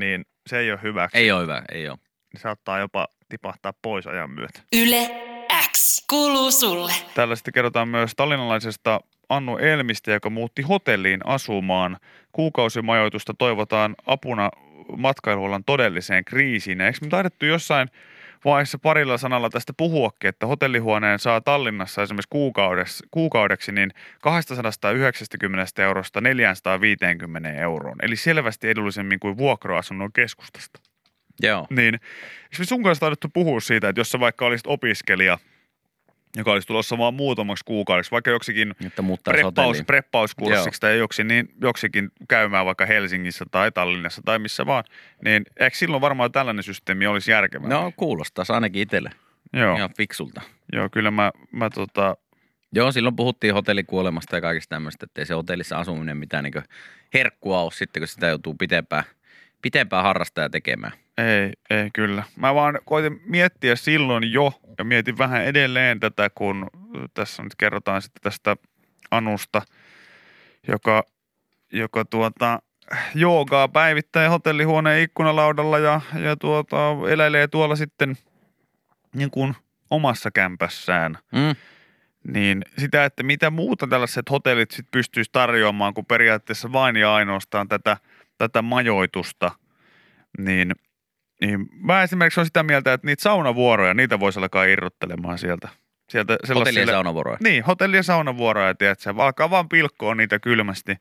niin 0.00 0.24
se 0.46 0.58
ei 0.58 0.70
ole 0.70 0.82
hyväksi. 0.82 1.18
Ei 1.18 1.32
ole 1.32 1.42
hyvä, 1.42 1.62
ei 1.72 1.88
ole. 1.88 1.98
Se 2.36 2.40
saattaa 2.40 2.78
jopa 2.78 3.08
tipahtaa 3.28 3.72
pois 3.82 4.06
ajan 4.06 4.30
myötä. 4.30 4.60
Yle 4.72 5.10
X 5.72 6.06
kuuluu 6.10 6.50
sulle. 6.50 6.92
Täällä 7.14 7.36
sitten 7.36 7.54
kerrotaan 7.54 7.88
myös 7.88 8.12
tallinnalaisesta 8.16 9.00
Annu 9.28 9.56
Elmistä, 9.56 10.12
joka 10.12 10.30
muutti 10.30 10.62
hotelliin 10.62 11.20
asumaan. 11.24 11.96
Kuukausimajoitusta 12.32 13.34
toivotaan 13.38 13.94
apuna 14.06 14.50
matkailualan 14.96 15.64
todelliseen 15.64 16.24
kriisiin. 16.24 16.80
Ja 16.80 16.86
Eikö 16.86 16.98
me 17.02 17.08
taidettu 17.08 17.46
jossain 17.46 17.88
vaiheessa 18.44 18.78
parilla 18.78 19.18
sanalla 19.18 19.50
tästä 19.50 19.72
puhuakin, 19.76 20.28
että 20.28 20.46
hotellihuoneen 20.46 21.18
saa 21.18 21.40
Tallinnassa 21.40 22.02
esimerkiksi 22.02 22.28
kuukaudeksi, 22.30 23.04
kuukaudeksi 23.10 23.72
niin 23.72 23.90
290 24.22 25.82
eurosta 25.82 26.20
450 26.20 27.52
euroon. 27.52 27.96
Eli 28.02 28.16
selvästi 28.16 28.68
edullisemmin 28.68 29.20
kuin 29.20 29.38
vuokra-asunnon 29.38 30.12
keskustasta. 30.12 30.80
Joo. 31.42 31.66
Niin, 31.70 31.94
eikö 31.94 32.56
me 32.58 32.64
sun 32.64 32.82
kanssa 32.82 33.00
taidettu 33.00 33.28
puhua 33.32 33.60
siitä, 33.60 33.88
että 33.88 34.00
jos 34.00 34.10
sä 34.10 34.20
vaikka 34.20 34.46
olisit 34.46 34.66
opiskelija, 34.66 35.38
joka 36.36 36.52
olisi 36.52 36.66
tulossa 36.66 36.98
vaan 36.98 37.14
muutamaksi 37.14 37.64
kuukaudeksi, 37.64 38.10
vaikka 38.10 38.30
joksikin 38.30 38.74
Että 38.86 39.02
preppaus, 39.24 39.82
preppauskurssiksi 39.86 40.80
tai 40.80 40.98
joksi, 40.98 41.24
niin 41.24 41.48
joksikin 41.60 42.12
käymään 42.28 42.66
vaikka 42.66 42.86
Helsingissä 42.86 43.44
tai 43.50 43.72
Tallinnassa 43.72 44.22
tai 44.24 44.38
missä 44.38 44.66
vaan, 44.66 44.84
niin 45.24 45.44
eikö 45.56 45.76
silloin 45.76 46.00
varmaan 46.00 46.32
tällainen 46.32 46.62
systeemi 46.62 47.06
olisi 47.06 47.30
järkevä? 47.30 47.68
No 47.68 47.92
kuulostaa 47.96 48.44
ainakin 48.48 48.82
itselle. 48.82 49.10
joo, 49.52 49.76
Ihan 49.76 49.90
fiksulta. 49.96 50.40
joo, 50.72 50.88
kyllä 50.92 51.10
mä, 51.10 51.32
mä 51.52 51.70
tota, 51.70 52.16
Joo, 52.76 52.92
silloin 52.92 53.16
puhuttiin 53.16 53.54
hotellikuolemasta 53.54 54.36
ja 54.36 54.40
kaikista 54.40 54.74
tämmöistä, 54.74 55.04
että 55.04 55.20
ei 55.20 55.26
se 55.26 55.34
hotellissa 55.34 55.78
asuminen 55.78 56.16
mitään 56.16 56.44
niin 56.44 56.64
herkkua 57.14 57.62
ole 57.62 57.72
sitten, 57.72 58.00
kun 58.00 58.08
sitä 58.08 58.26
joutuu 58.26 58.54
pitempään, 58.54 59.04
pitempään 59.62 60.02
harrastaa 60.02 60.44
ja 60.44 60.50
tekemään. 60.50 60.92
Ei, 61.18 61.52
ei 61.70 61.90
kyllä. 61.90 62.24
Mä 62.36 62.54
vaan 62.54 62.78
koitin 62.84 63.20
miettiä 63.26 63.76
silloin 63.76 64.32
jo 64.32 64.52
ja 64.78 64.84
mietin 64.84 65.18
vähän 65.18 65.44
edelleen 65.44 66.00
tätä, 66.00 66.30
kun 66.34 66.70
tässä 67.14 67.42
nyt 67.42 67.54
kerrotaan 67.58 68.02
sitten 68.02 68.22
tästä 68.22 68.56
Anusta, 69.10 69.62
joka, 70.68 71.02
joka 71.72 72.04
tuota, 72.04 72.62
joogaa 73.14 73.68
päivittäin 73.68 74.30
hotellihuoneen 74.30 75.02
ikkunalaudalla 75.02 75.78
ja, 75.78 76.00
ja 76.22 76.36
tuota, 76.36 76.76
eläilee 77.08 77.48
tuolla 77.48 77.76
sitten 77.76 78.16
niin 79.14 79.30
kuin 79.30 79.54
omassa 79.90 80.30
kämpässään. 80.30 81.18
Mm. 81.32 81.56
Niin 82.34 82.64
sitä, 82.78 83.04
että 83.04 83.22
mitä 83.22 83.50
muuta 83.50 83.86
tällaiset 83.86 84.30
hotellit 84.30 84.70
sit 84.70 84.86
pystyisi 84.90 85.30
tarjoamaan 85.32 85.94
kuin 85.94 86.06
periaatteessa 86.06 86.72
vain 86.72 86.96
ja 86.96 87.14
ainoastaan 87.14 87.68
tätä, 87.68 87.96
tätä 88.38 88.62
majoitusta, 88.62 89.50
niin, 90.38 90.72
niin 91.46 91.66
mä 91.80 92.02
esimerkiksi 92.02 92.40
olen 92.40 92.46
sitä 92.46 92.62
mieltä, 92.62 92.92
että 92.92 93.06
niitä 93.06 93.22
saunavuoroja, 93.22 93.94
niitä 93.94 94.20
voisi 94.20 94.38
alkaa 94.38 94.64
irrottelemaan 94.64 95.38
sieltä. 95.38 95.68
sieltä 96.08 96.36
Hotellien 96.54 96.86
saunavuoroja. 96.86 97.38
Niin, 97.42 97.64
hotelli- 97.64 97.96
ja 97.96 98.02
saunavuoroja, 98.02 98.74
tiedätkö, 98.74 99.14
alkaa 99.18 99.50
vaan 99.50 99.68
pilkkoa 99.68 100.14
niitä 100.14 100.38
kylmästi. 100.38 100.96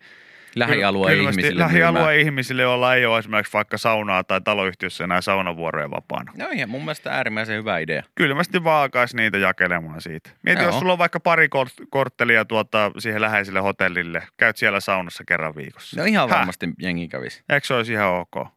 Lähialueen 0.56 1.18
Kylmästi 1.18 1.42
ihmisille 1.42 1.64
Lähialueen 1.64 2.06
myymään. 2.06 2.20
ihmisille, 2.20 2.62
joilla 2.62 2.96
ei 2.96 3.06
ole 3.06 3.20
esimerkiksi 3.20 3.54
vaikka 3.54 3.78
saunaa 3.78 4.24
tai 4.24 4.42
taloyhtiössä 4.42 5.04
enää 5.04 5.22
saunavuoroja 5.22 5.92
vapaana. 5.92 6.32
No 6.38 6.50
ihan 6.52 6.70
mun 6.70 6.82
mielestä 6.82 7.12
äärimmäisen 7.12 7.58
hyvä 7.58 7.80
idea. 7.80 8.04
Kylmästi 8.16 8.64
vaan 8.64 8.82
alkaisi 8.84 9.16
niitä 9.18 9.38
jakelemaan 9.38 10.02
siitä. 10.02 10.30
Mieti, 10.44 10.62
Joo. 10.62 10.70
jos 10.70 10.80
sulla 10.80 10.92
on 10.94 10.98
vaikka 11.00 11.20
pari 11.20 11.48
kort- 11.48 11.86
korttelia 11.90 12.46
tuota, 12.46 12.92
siihen 12.98 13.22
läheiselle 13.22 13.60
hotellille, 13.60 14.24
käyt 14.38 14.58
siellä 14.58 14.80
saunassa 14.80 15.24
kerran 15.28 15.56
viikossa. 15.56 16.00
No 16.00 16.06
ihan 16.06 16.30
Häh? 16.30 16.38
varmasti 16.38 16.70
jengi 16.80 17.08
kävisi. 17.08 17.44
Eikö 17.50 17.68
se 17.68 17.74
olisi 17.74 17.94
ihan 17.94 18.10
ok? 18.14 18.48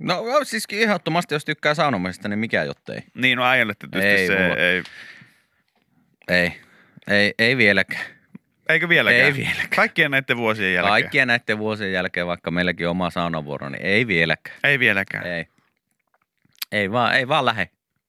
No 0.00 0.24
siis 0.42 0.64
ehdottomasti, 0.72 1.34
jos 1.34 1.44
tykkää 1.44 1.74
saunomisesta, 1.74 2.28
niin 2.28 2.38
mikä 2.38 2.62
jottei. 2.64 3.00
Niin, 3.14 3.36
no 3.38 3.44
äijälle 3.44 3.74
tietysti 3.78 4.06
Ei 4.08 4.26
se 4.26 4.38
mulla. 4.42 4.56
ei. 4.56 4.82
Ei, 6.28 6.60
ei, 7.08 7.34
ei 7.38 7.56
vieläkään. 7.56 8.04
Eikö 8.68 8.88
vieläkään? 8.88 9.24
Ei 9.24 9.34
vieläkään. 9.34 9.68
Kaikkien 9.76 10.10
näiden 10.10 10.36
vuosien 10.36 10.74
jälkeen. 10.74 10.92
Kaikkien 10.92 11.28
näiden 11.28 11.58
vuosien 11.58 11.92
jälkeen, 11.92 12.26
vaikka 12.26 12.50
meilläkin 12.50 12.86
on 12.86 12.90
oma 12.90 13.10
saunavuoro, 13.10 13.68
niin 13.68 13.86
ei 13.86 14.06
vieläkään. 14.06 14.56
Ei 14.64 14.78
vieläkään. 14.78 15.26
Ei. 15.26 15.46
Ei 16.72 16.92
vaan, 16.92 17.14
ei 17.14 17.28
vaan 17.28 17.44
lähe. 17.44 17.68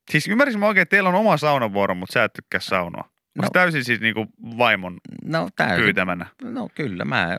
Siis 0.10 0.28
ymmärsin 0.28 0.60
mä 0.60 0.68
oikein, 0.68 0.82
että 0.82 0.96
teillä 0.96 1.10
on 1.10 1.16
oma 1.16 1.38
saunavuoro, 1.38 1.96
mutta 1.96 2.14
sä 2.14 2.24
et 2.24 2.34
tykkää 2.34 2.60
saunoa. 2.60 3.10
No. 3.36 3.42
No. 3.44 3.50
täysin 3.54 3.84
siis 3.84 4.00
niinku 4.02 4.26
vaimon 4.58 4.98
No 5.24 5.50
täysin. 5.56 5.84
pyytämänä. 5.84 6.26
No 6.44 6.70
kyllä, 6.76 7.06
mä 7.06 7.38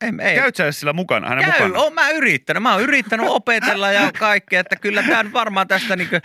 Ei, 0.00 0.12
ei. 0.20 0.36
Käyt 0.36 0.56
sä 0.56 0.72
sillä 0.72 0.92
mukana, 0.92 1.28
hänen 1.28 1.44
Käy, 1.44 1.52
mukana? 1.52 1.78
oon 1.84 1.94
mä 1.94 2.10
yrittänyt. 2.10 2.62
Mä 2.62 2.72
oon 2.72 2.82
yrittänyt 2.82 3.26
opetella 3.28 3.92
ja 3.92 4.10
kaikkea, 4.18 4.60
että 4.60 4.76
kyllä 4.76 5.02
nyt 5.02 5.32
varmaan 5.32 5.68
tästä, 5.68 5.96
niin 5.96 6.08
kuin, 6.08 6.20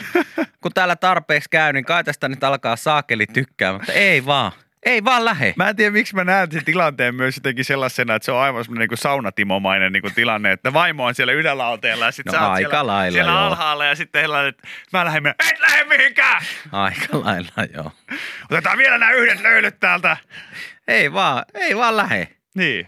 kun 0.62 0.72
täällä 0.74 0.96
tarpeeksi 0.96 1.50
käy, 1.50 1.74
niin 1.74 1.86
kai 1.86 2.04
tästä 2.04 2.30
nyt 2.30 2.44
alkaa 2.44 2.76
saakeli 2.76 3.28
tykkää, 3.28 3.74
mutta 3.74 3.94
ei 3.94 4.26
vaan. 4.26 4.52
Ei 4.86 5.04
vaan 5.04 5.26
lähe. 5.26 5.54
Mä 5.58 5.70
en 5.70 5.76
tiedä, 5.76 5.92
miksi 5.92 6.16
mä 6.16 6.24
näen 6.24 6.52
sen 6.52 6.66
tilanteen 6.66 7.16
myös 7.16 7.38
jotenkin 7.38 7.66
sellaisena, 7.66 8.16
että 8.16 8.26
se 8.26 8.32
on 8.32 8.40
aivan 8.42 8.64
semmoinen 8.64 8.88
niin 8.90 8.98
saunatimomainen 8.98 9.92
niin 9.92 10.02
kuin 10.02 10.14
tilanne, 10.14 10.52
että 10.52 10.74
vaimo 10.74 11.06
on 11.06 11.16
siellä 11.16 11.34
ylälauteella 11.34 12.06
ja 12.06 12.12
sitten 12.12 12.34
No 12.34 12.40
sä 12.40 12.46
oot 12.46 12.54
aika 12.54 12.70
siellä, 12.70 12.88
lailla, 12.88 13.14
siellä 13.14 13.32
joo. 13.32 13.40
alhaalla 13.40 13.86
ja 13.86 13.96
sitten 13.96 14.24
sellainen, 14.24 14.50
että 14.50 14.68
mä 14.94 15.06
lähden, 15.06 15.28
et 15.28 15.60
lähde 15.60 15.84
mihinkään! 15.84 16.42
Aika 16.72 17.08
lailla, 17.12 17.66
joo. 17.74 17.92
Otetaan 18.52 18.78
vielä 18.78 18.98
nämä 18.98 19.12
yhdet 19.12 19.42
löylyt 19.42 19.80
täältä. 19.80 20.18
Ei 20.88 21.14
vaan, 21.14 21.46
ei 21.54 21.78
vaan 21.78 21.98
lähe. 21.98 22.28
Niin. 22.56 22.88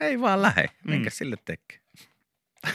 Ei 0.00 0.20
vaan 0.20 0.42
lähe. 0.42 0.62
Mm. 0.62 0.90
Minkä 0.90 1.10
sille 1.10 1.36
tekee? 1.44 1.78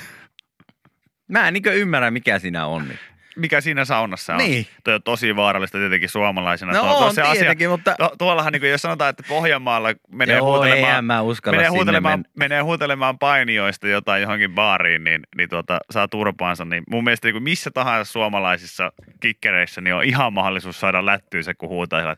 Mä 1.27 1.47
en 1.47 1.53
niin 1.53 1.63
ymmärrä, 1.73 2.11
mikä 2.11 2.39
siinä 2.39 2.65
on. 2.65 2.87
Niin. 2.87 2.99
Mikä 3.35 3.61
siinä 3.61 3.85
saunassa 3.85 4.33
on? 4.33 4.37
Niin. 4.37 4.67
Toi 4.83 4.93
on 4.93 5.03
tosi 5.03 5.35
vaarallista 5.35 5.77
tietenkin 5.77 6.09
suomalaisena. 6.09 6.71
No 6.73 6.79
Tuo- 6.79 6.97
tuo 6.97 7.05
on 7.05 7.13
se 7.15 7.21
asia- 7.21 7.33
tietenkin, 7.39 7.69
mutta... 7.69 7.95
Tu- 7.99 8.15
tuollahan, 8.17 8.53
niin 8.53 8.61
kuin, 8.61 8.71
jos 8.71 8.81
sanotaan, 8.81 9.09
että 9.09 9.23
Pohjanmaalla 9.27 9.89
menee 10.11 10.37
Joo, 10.37 10.45
huutelemaan, 10.45 11.05
mä 11.05 11.23
menee 11.51 11.67
huutelemaan, 11.67 12.19
mennä. 12.19 12.29
menee 12.35 12.61
huutelemaan 12.61 13.19
painijoista 13.19 13.87
jotain 13.87 14.21
johonkin 14.21 14.51
baariin, 14.51 15.03
niin, 15.03 15.21
niin 15.37 15.49
tuota, 15.49 15.79
saa 15.91 16.07
turpaansa. 16.07 16.65
Niin 16.65 16.83
mun 16.89 17.03
mielestä 17.03 17.27
niin 17.27 17.33
kuin 17.33 17.43
missä 17.43 17.71
tahansa 17.73 18.11
suomalaisissa 18.11 18.91
kikkereissä 19.19 19.81
niin 19.81 19.93
on 19.93 20.03
ihan 20.03 20.33
mahdollisuus 20.33 20.79
saada 20.79 21.05
lättyä 21.05 21.41
se, 21.41 21.53
kun 21.53 21.69
huutaa. 21.69 22.15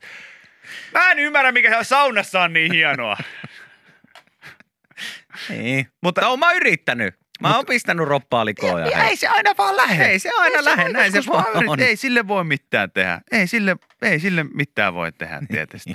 Mä 0.94 1.12
en 1.12 1.20
ymmärrä, 1.20 1.52
mikä 1.52 1.84
saunassa 1.84 2.42
on 2.42 2.54
niin 2.54 2.72
hienoa. 2.74 3.18
Niin. 5.50 5.88
Mutta 6.04 6.28
oon 6.28 6.40
mä 6.40 6.52
yrittänyt. 6.52 7.16
Mä 7.42 7.56
oon 7.56 7.66
pistänyt 7.66 8.08
roppaa 8.08 8.46
likoon. 8.46 8.82
Ja 8.82 8.98
hei. 8.98 9.16
se 9.16 9.28
aina 9.28 9.52
vaan 9.58 9.78
lähde. 9.78 10.06
Ei 10.06 10.20
se 10.20 10.30
aina 10.38 10.66
lähde, 10.66 10.90
näin 10.90 11.12
se 11.12 11.22
vaan 11.28 11.70
on. 11.70 11.80
Ei 11.80 11.96
sille 11.96 12.28
voi 12.28 12.44
mitään 12.44 12.92
tehdä. 12.92 13.22
Ei 13.32 13.48
sille, 13.48 13.76
ei 14.02 14.20
sille 14.20 14.44
mitään 14.54 14.94
voi 14.94 15.12
tehdä 15.12 15.42
tietysti. 15.52 15.94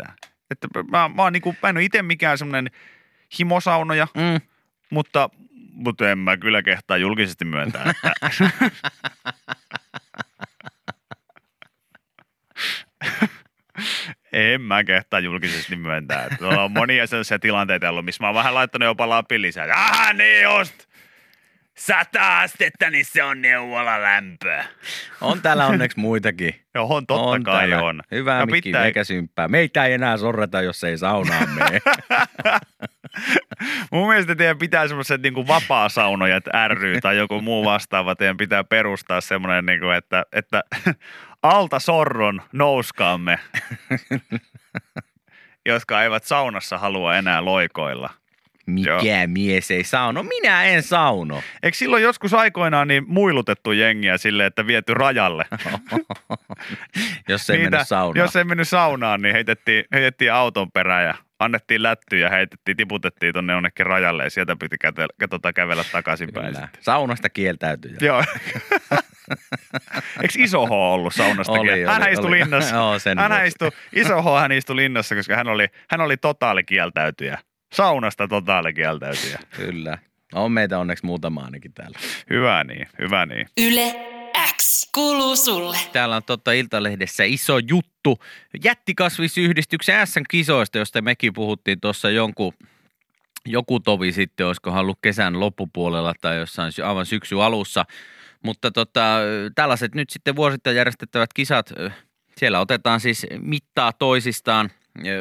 että 0.50 0.68
mä, 0.90 1.08
mä, 1.08 1.22
oon 1.22 1.32
niinku, 1.32 1.54
mä 1.62 1.68
en 1.68 1.76
ole 1.76 1.84
itse 1.84 2.02
mikään 2.02 2.38
semmoinen 2.38 2.70
himosaunoja, 3.38 4.08
Mm. 4.14 4.40
mutta, 4.90 5.30
mutta 5.72 6.10
en 6.10 6.18
mä 6.18 6.36
kyllä 6.36 6.62
kehtaa 6.62 6.96
julkisesti 6.96 7.44
myöntää. 7.44 7.90
Että 7.90 8.12
en 14.32 14.60
mä 14.62 14.84
kehtaa 14.84 15.20
julkisesti 15.20 15.76
myöntää. 15.76 16.22
Että 16.24 16.36
Tuolla 16.36 16.62
on 16.64 16.72
monia 16.72 17.06
sellaisia 17.06 17.38
tilanteita 17.38 17.90
ollut, 17.90 18.04
missä 18.04 18.22
mä 18.24 18.28
oon 18.28 18.34
vähän 18.34 18.54
laittanut 18.54 18.86
jopa 18.86 19.08
lapin 19.08 19.42
lisää. 19.42 19.66
Ah 19.74 20.14
niin 20.14 20.42
just! 20.42 20.74
Sata 21.74 22.40
astetta, 22.40 22.90
niin 22.90 23.04
se 23.04 23.22
on 23.22 23.42
neuvola 23.42 24.02
lämpöä. 24.02 24.64
On 25.20 25.42
täällä 25.42 25.66
onneksi 25.66 26.00
muitakin. 26.00 26.54
Joo, 26.74 26.86
on 26.96 27.06
totta 27.06 27.22
on 27.22 27.42
kai 27.42 27.68
täällä. 27.68 27.86
on. 27.86 28.02
Hyvää 28.10 28.40
No 28.40 28.46
Mikki, 28.46 28.68
pitää- 28.68 28.84
eikä 28.84 29.04
symppää. 29.04 29.48
Meitä 29.48 29.84
ei 29.84 29.92
enää 29.92 30.16
sorreta, 30.16 30.62
jos 30.62 30.84
ei 30.84 30.98
saunaan 30.98 31.48
mene. 31.50 31.80
Mun 33.92 34.08
mielestä 34.08 34.34
teidän 34.34 34.58
pitää 34.58 34.88
semmoiset 34.88 35.22
niin 35.22 35.46
vapaa-saunojat 35.46 36.44
ry 36.68 37.00
tai 37.00 37.16
joku 37.16 37.40
muu 37.40 37.64
vastaava. 37.64 38.14
Teidän 38.16 38.36
pitää 38.36 38.64
perustaa 38.64 39.20
semmoinen, 39.20 39.66
niin 39.66 39.80
kuin, 39.80 39.96
että, 39.96 40.24
että 40.32 40.62
alta 41.42 41.78
sorron 41.78 42.42
nouskaamme, 42.52 43.38
jotka 45.66 46.02
eivät 46.02 46.24
saunassa 46.24 46.78
halua 46.78 47.16
enää 47.16 47.44
loikoilla. 47.44 48.10
Joo. 48.66 49.02
Mikä 49.02 49.26
mies 49.26 49.70
ei 49.70 49.84
sauno? 49.84 50.22
Minä 50.22 50.64
en 50.64 50.82
sauno. 50.82 51.42
Eikö 51.62 51.76
silloin 51.76 52.02
joskus 52.02 52.34
aikoinaan 52.34 52.88
niin 52.88 53.04
muilutettu 53.06 53.72
jengiä 53.72 54.18
sille, 54.18 54.46
että 54.46 54.66
viety 54.66 54.94
rajalle? 54.94 55.44
jos 57.28 57.50
ei 57.50 57.58
mennyt 57.58 57.88
saunaan. 57.88 58.24
Jos 58.24 58.36
ei 58.36 58.44
mennyt 58.44 58.68
saunaan, 58.68 59.22
niin 59.22 59.34
heitettiin, 59.34 59.84
heitettiin 59.92 60.32
auton 60.32 60.72
perään 60.72 61.04
ja 61.04 61.14
annettiin 61.38 61.82
lättyjä, 61.82 62.30
heitettiin, 62.30 62.76
tiputettiin 62.76 63.34
tonne 63.34 63.52
jonnekin 63.52 63.86
rajalle 63.86 64.24
ja 64.24 64.30
sieltä 64.30 64.56
piti 64.56 64.76
käte, 64.78 65.06
tota, 65.30 65.52
kävellä 65.52 65.84
takaisinpäin. 65.92 66.56
Saunasta 66.80 67.30
kieltäytyjä. 67.30 67.96
Joo. 68.00 68.24
Eikö 70.22 70.34
iso 70.38 70.66
H 70.66 70.70
ollut 70.70 71.14
saunasta? 71.14 71.52
Oli, 71.52 71.84
hän 71.84 72.02
oli, 72.02 72.12
istui 72.12 72.28
oli. 72.28 72.38
linnassa. 72.40 72.74
Joo, 72.74 72.98
sen 72.98 73.18
hän 73.18 73.46
istui, 73.46 73.70
iso 73.92 74.22
H 74.22 74.40
hän 74.40 74.52
istui 74.52 74.76
linnassa, 74.76 75.14
koska 75.14 75.36
hän 75.36 75.48
oli, 75.48 75.66
hän 75.88 76.00
oli 76.00 76.16
totaalikieltäytyjä. 76.16 77.38
Saunasta 77.72 78.28
totaalikieltäytyjä. 78.28 79.38
Kyllä. 79.56 79.98
On 80.34 80.52
meitä 80.52 80.78
onneksi 80.78 81.06
muutama 81.06 81.40
ainakin 81.40 81.72
täällä. 81.72 81.98
Hyvä 82.30 82.64
niin, 82.64 82.88
hyvä 82.98 83.26
niin. 83.26 83.46
Yle 83.60 83.94
X 84.56 84.90
kuuluu 84.94 85.36
sulle. 85.36 85.76
Täällä 85.92 86.16
on 86.16 86.22
totta 86.22 86.52
Iltalehdessä 86.52 87.24
iso 87.24 87.58
juttu 87.58 88.18
jättikasvisyhdistyksen 88.64 90.06
S-kisoista, 90.06 90.78
josta 90.78 91.02
mekin 91.02 91.32
puhuttiin 91.32 91.80
tuossa 91.80 92.10
jonkun 92.10 92.52
joku 93.46 93.80
tovi 93.80 94.12
sitten, 94.12 94.46
olisikohan 94.46 94.80
ollut 94.80 94.98
kesän 95.02 95.40
loppupuolella 95.40 96.14
tai 96.20 96.36
jossain 96.36 96.72
sy- 96.72 96.82
aivan 96.82 97.06
syksy 97.06 97.42
alussa. 97.42 97.84
Mutta 98.42 98.70
tota, 98.70 99.18
tällaiset 99.54 99.94
nyt 99.94 100.10
sitten 100.10 100.36
vuosittain 100.36 100.76
järjestettävät 100.76 101.32
kisat, 101.32 101.72
siellä 102.36 102.60
otetaan 102.60 103.00
siis 103.00 103.26
mittaa 103.38 103.92
toisistaan 103.92 104.70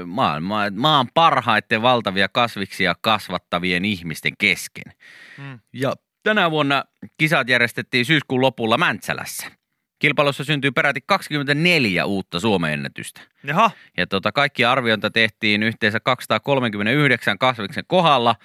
maailma, 0.05 0.61
maan 0.71 1.07
parhaiten 1.13 1.81
valtavia 1.81 2.29
kasviksia 2.29 2.95
kasvattavien 3.01 3.85
ihmisten 3.85 4.33
kesken. 4.37 4.93
Mm. 5.37 5.59
Ja 5.73 5.93
tänä 6.23 6.51
vuonna 6.51 6.83
kisat 7.17 7.49
järjestettiin 7.49 8.05
syyskuun 8.05 8.41
lopulla 8.41 8.77
Mäntsälässä. 8.77 9.51
Kilpailussa 9.99 10.43
syntyy 10.43 10.71
peräti 10.71 10.99
24 11.05 12.05
uutta 12.05 12.39
Suomen 12.39 12.73
ennätystä. 12.73 13.21
Jaha, 13.43 13.71
Ja 13.97 14.07
tota, 14.07 14.31
kaikki 14.31 14.65
arviointa 14.65 15.11
tehtiin 15.11 15.63
yhteensä 15.63 15.99
239 15.99 17.37
kasviksen 17.37 17.83
kohdalla. 17.87 18.35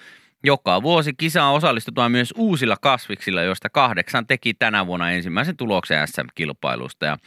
Joka 0.43 0.81
vuosi 0.81 1.13
kisaan 1.17 1.53
osallistutaan 1.53 2.11
myös 2.11 2.33
uusilla 2.37 2.77
kasviksilla, 2.81 3.41
joista 3.41 3.69
kahdeksan 3.69 4.27
teki 4.27 4.53
tänä 4.53 4.87
vuonna 4.87 5.11
ensimmäisen 5.11 5.57
tuloksen 5.57 6.07
SM-kilpailusta. 6.07 7.05
Ja 7.05 7.17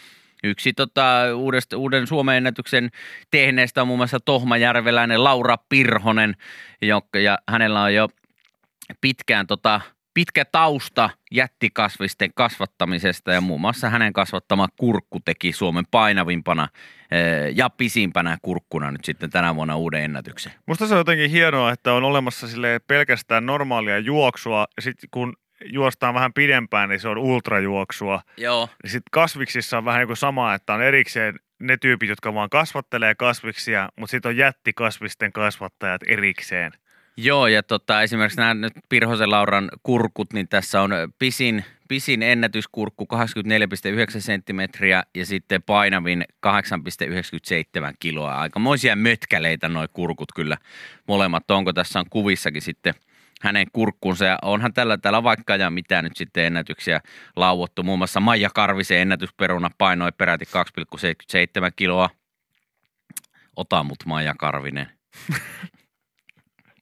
yksi 0.44 0.72
tota, 0.72 1.22
uudesta, 1.34 1.76
uuden 1.76 2.06
Suomen 2.06 2.36
ennätyksen 2.36 2.90
tehneestä 3.30 3.80
on 3.80 3.86
muun 3.86 3.98
muassa 3.98 4.20
Tohmajärveläinen 4.20 5.24
Laura 5.24 5.56
Pirhonen, 5.68 6.36
joka, 6.82 7.18
ja 7.18 7.38
hänellä 7.48 7.82
on 7.82 7.94
jo 7.94 8.08
pitkään 9.00 9.46
tota, 9.46 9.80
pitkä 10.14 10.44
tausta 10.44 11.10
jättikasvisten 11.30 12.30
kasvattamisesta 12.34 13.32
ja 13.32 13.40
muun 13.40 13.60
muassa 13.60 13.90
hänen 13.90 14.12
kasvattama 14.12 14.68
kurkku 14.76 15.20
teki 15.24 15.52
Suomen 15.52 15.84
painavimpana 15.90 16.68
eh, 17.10 17.52
ja 17.56 17.70
pisimpänä 17.70 18.38
kurkkuna 18.42 18.90
nyt 18.90 19.04
sitten 19.04 19.30
tänä 19.30 19.54
vuonna 19.54 19.76
uuden 19.76 20.04
ennätyksen. 20.04 20.52
musta 20.66 20.86
se 20.86 20.94
on 20.94 21.00
jotenkin 21.00 21.30
hienoa, 21.30 21.72
että 21.72 21.92
on 21.92 22.04
olemassa 22.04 22.48
sille 22.48 22.80
pelkästään 22.86 23.46
normaalia 23.46 23.98
juoksua 23.98 24.66
ja 24.76 24.82
sitten 24.82 25.08
kun 25.10 25.36
juostaan 25.64 26.14
vähän 26.14 26.32
pidempään, 26.32 26.88
niin 26.88 27.00
se 27.00 27.08
on 27.08 27.18
ultrajuoksua. 27.18 28.22
Joo. 28.36 28.68
Ja 28.82 28.88
sitten 28.88 29.10
kasviksissa 29.10 29.78
on 29.78 29.84
vähän 29.84 29.98
niin 29.98 30.06
kuin 30.06 30.16
sama, 30.16 30.54
että 30.54 30.74
on 30.74 30.82
erikseen 30.82 31.34
ne 31.58 31.76
tyypit, 31.76 32.08
jotka 32.08 32.34
vaan 32.34 32.50
kasvattelee 32.50 33.14
kasviksia, 33.14 33.88
mutta 33.96 34.10
sitten 34.10 34.28
on 34.28 34.36
jättikasvisten 34.36 35.32
kasvattajat 35.32 36.00
erikseen. 36.06 36.72
Joo, 37.16 37.46
ja 37.46 37.62
tota, 37.62 38.02
esimerkiksi 38.02 38.40
nämä 38.40 38.54
nyt 38.54 38.72
Pirhosen 38.88 39.30
Lauran 39.30 39.70
kurkut, 39.82 40.32
niin 40.32 40.48
tässä 40.48 40.82
on 40.82 40.90
pisin, 41.18 41.64
pisin 41.88 42.22
ennätyskurkku 42.22 43.08
84,9 44.14 44.20
senttimetriä 44.20 45.02
ja 45.14 45.26
sitten 45.26 45.62
painavin 45.62 46.24
8,97 46.46 47.94
kiloa. 48.00 48.34
Aikamoisia 48.34 48.96
mötkäleitä 48.96 49.68
noi 49.68 49.88
kurkut 49.92 50.32
kyllä 50.34 50.56
molemmat. 51.08 51.50
Onko 51.50 51.72
tässä 51.72 52.00
on 52.00 52.06
kuvissakin 52.10 52.62
sitten 52.62 52.94
hänen 53.40 53.66
kurkkunsa 53.72 54.24
ja 54.24 54.38
onhan 54.42 54.72
tällä, 54.72 54.98
täällä 54.98 55.22
vaikka 55.22 55.56
ja 55.56 55.70
mitä 55.70 56.02
nyt 56.02 56.16
sitten 56.16 56.44
ennätyksiä 56.44 57.00
lauottu. 57.36 57.82
Muun 57.82 57.98
muassa 57.98 58.20
Maija 58.20 58.50
Karvisen 58.54 58.98
ennätysperuna 58.98 59.70
painoi 59.78 60.12
peräti 60.12 60.44
2,77 60.44 61.70
kiloa. 61.76 62.10
Ota 63.56 63.82
mut 63.82 63.98
Maija 64.06 64.34
Karvinen, 64.38 64.86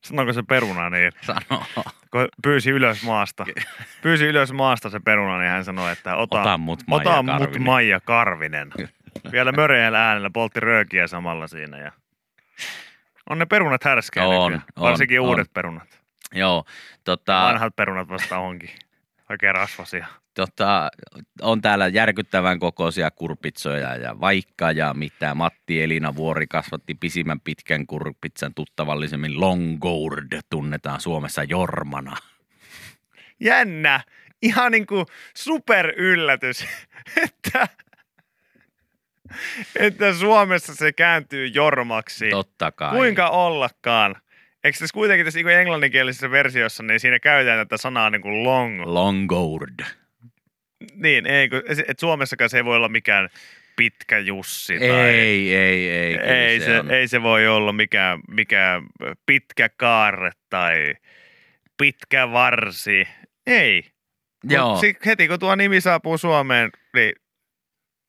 Sanoiko 0.08 0.32
se 0.32 0.42
peruna 0.42 0.90
niin? 0.90 1.12
sanoo. 1.20 1.64
Kun 2.10 2.28
pyysi 2.42 2.70
ylös 2.70 3.02
maasta, 3.02 3.46
pyysi 4.02 4.24
ylös 4.24 4.52
maasta 4.52 4.90
se 4.90 5.00
peruna, 5.00 5.38
niin 5.38 5.50
hän 5.50 5.64
sanoi, 5.64 5.92
että 5.92 6.16
ota, 6.16 6.40
Ota 6.40 6.58
mut 6.58 6.80
Maija 6.86 7.10
ota 7.10 7.22
mut 7.22 7.38
Karvinen. 7.38 7.62
Maija 7.62 8.00
Karvinen. 8.00 8.72
Vielä 9.32 9.52
möreällä 9.52 10.08
äänellä 10.08 10.30
poltti 10.32 10.60
röökiä 10.60 11.06
samalla 11.06 11.46
siinä. 11.46 11.78
Ja... 11.78 11.92
On 13.30 13.38
ne 13.38 13.46
perunat 13.46 13.84
härskejä 13.84 14.26
On, 14.26 14.52
nykyään, 14.52 14.64
on, 14.76 14.82
varsinkin 14.82 15.20
on. 15.20 15.26
uudet 15.28 15.52
perunat. 15.52 15.98
Joo, 16.32 16.64
tota, 17.04 17.42
Vanhat 17.42 17.76
perunat 17.76 18.08
vasta 18.08 18.38
onkin 18.38 18.70
oikein 19.30 19.54
rasvasia. 19.54 20.06
Tota, 20.38 20.90
on 21.42 21.60
täällä 21.60 21.88
järkyttävän 21.88 22.58
kokoisia 22.58 23.10
kurpitsoja 23.10 23.96
ja 23.96 24.20
vaikka 24.20 24.72
ja 24.72 24.94
mitä. 24.94 25.34
Matti 25.34 25.82
Elina 25.82 26.16
Vuori 26.16 26.46
kasvatti 26.46 26.94
pisimmän 26.94 27.40
pitkän 27.40 27.86
kurpitsan 27.86 28.54
tuttavallisemmin 28.54 29.40
Longgourd, 29.40 30.40
tunnetaan 30.50 31.00
Suomessa 31.00 31.44
Jormana. 31.44 32.16
Jännä. 33.40 34.00
Ihan 34.42 34.72
niin 34.72 34.86
kuin 34.86 35.06
super 35.36 35.92
yllätys, 35.96 36.66
että, 37.24 37.68
että 39.76 40.14
Suomessa 40.14 40.74
se 40.74 40.92
kääntyy 40.92 41.46
jormaksi. 41.46 42.30
Totta 42.30 42.72
kai. 42.72 42.90
Kuinka 42.90 43.28
ollakaan? 43.28 44.16
Eikö 44.64 44.78
tässä 44.78 44.94
kuitenkin 44.94 45.24
tässä 45.24 45.38
niin 45.38 45.48
englanninkielisessä 45.48 46.30
versiossa, 46.30 46.82
niin 46.82 47.00
siinä 47.00 47.18
käytetään 47.18 47.66
tätä 47.66 47.76
sanaa 47.76 48.10
niin 48.10 48.22
kuin 48.22 48.44
long. 48.44 48.82
Longgourd. 48.86 49.80
Niin, 50.94 51.26
ei, 51.26 51.48
kun, 51.48 51.62
et 51.88 51.98
Suomessakaan 51.98 52.50
se 52.50 52.56
ei 52.56 52.64
voi 52.64 52.76
olla 52.76 52.88
mikään 52.88 53.28
pitkä 53.76 54.18
Jussi. 54.18 54.78
Tai, 54.78 54.88
Ei, 54.88 55.54
ei, 55.54 55.90
ei. 55.90 56.16
ei, 56.16 56.60
se, 56.60 56.80
on. 56.80 56.90
ei 56.90 57.08
se 57.08 57.22
voi 57.22 57.46
olla 57.48 57.72
mikään, 57.72 58.20
mikään 58.28 58.82
pitkä 59.26 59.68
kaarre 59.68 60.30
tai 60.50 60.94
pitkä 61.76 62.32
varsi. 62.32 63.08
Ei. 63.46 63.82
Mut 64.44 64.52
Joo. 64.52 64.76
sit 64.76 65.06
heti 65.06 65.28
kun 65.28 65.38
tuo 65.38 65.54
nimi 65.54 65.80
saapuu 65.80 66.18
Suomeen, 66.18 66.70
niin 66.94 67.12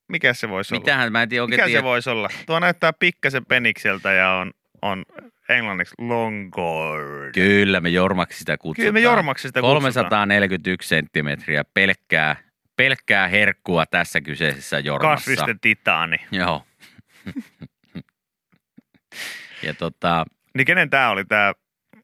mikä 0.07 0.33
se 0.33 0.49
voisi 0.49 0.73
olla? 0.73 0.81
Mitähän 0.81 1.11
mä 1.11 1.21
en 1.23 1.29
tiedä 1.29 1.47
Mikä 1.47 1.65
tiedä. 1.65 1.79
se 1.79 1.83
voisi 1.83 2.09
olla? 2.09 2.29
Tuo 2.45 2.59
näyttää 2.59 2.93
pikkasen 2.93 3.45
penikseltä 3.45 4.11
ja 4.11 4.31
on, 4.31 4.51
on 4.81 5.05
englanniksi 5.49 5.95
longboard. 5.97 7.33
Kyllä 7.33 7.81
me 7.81 7.89
jormaksi 7.89 8.39
sitä 8.39 8.57
kutsutaan. 8.57 8.83
Kyllä 8.83 8.93
me 8.93 8.99
jormaksi 8.99 9.47
sitä 9.47 9.61
kutsutaan. 9.61 9.83
341 9.83 10.87
senttimetriä 10.87 11.63
pelkkää, 11.73 12.35
pelkkää 12.79 13.27
herkkua 13.27 13.85
tässä 13.85 14.21
kyseisessä 14.21 14.79
jormassa. 14.79 15.15
Kasvisten 15.31 15.59
titaani. 15.59 16.17
Joo. 16.31 16.65
ja 19.63 19.73
tota, 19.73 20.25
Niin 20.57 20.65
kenen 20.65 20.89
tää 20.89 21.09
oli 21.09 21.25
tää? 21.25 21.53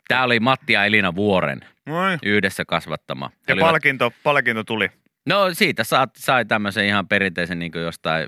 tää 0.08 0.24
oli 0.24 0.40
Matti 0.40 0.74
ja 0.74 0.86
Elina 0.86 1.16
Vuoren 1.16 1.62
Moi. 1.86 2.18
yhdessä 2.24 2.66
kasvattama. 2.66 3.32
Ja 3.48 3.54
olivat- 3.56 3.68
palkinto, 3.70 4.14
palkinto 4.24 4.64
tuli. 4.64 4.90
No 5.26 5.54
siitä 5.54 5.84
saat, 5.84 6.10
sai 6.18 6.46
tämmöisen 6.46 6.86
ihan 6.86 7.08
perinteisen 7.08 7.60
niin 7.60 7.72
jostain 7.76 8.28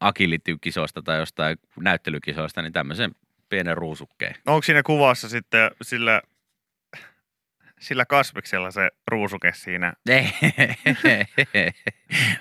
akilitykisoista 0.00 1.02
tai 1.02 1.18
jostain 1.18 1.56
näyttelykisoista, 1.80 2.62
niin 2.62 2.72
tämmöisen 2.72 3.10
pienen 3.48 3.76
ruusukkeen. 3.76 4.34
Onko 4.46 4.62
siinä 4.62 4.82
kuvassa 4.82 5.28
sitten 5.28 5.70
sillä, 5.82 6.22
sillä 7.78 8.06
kasviksella 8.06 8.70
se 8.70 8.90
ruusuke 9.08 9.52
siinä? 9.54 9.92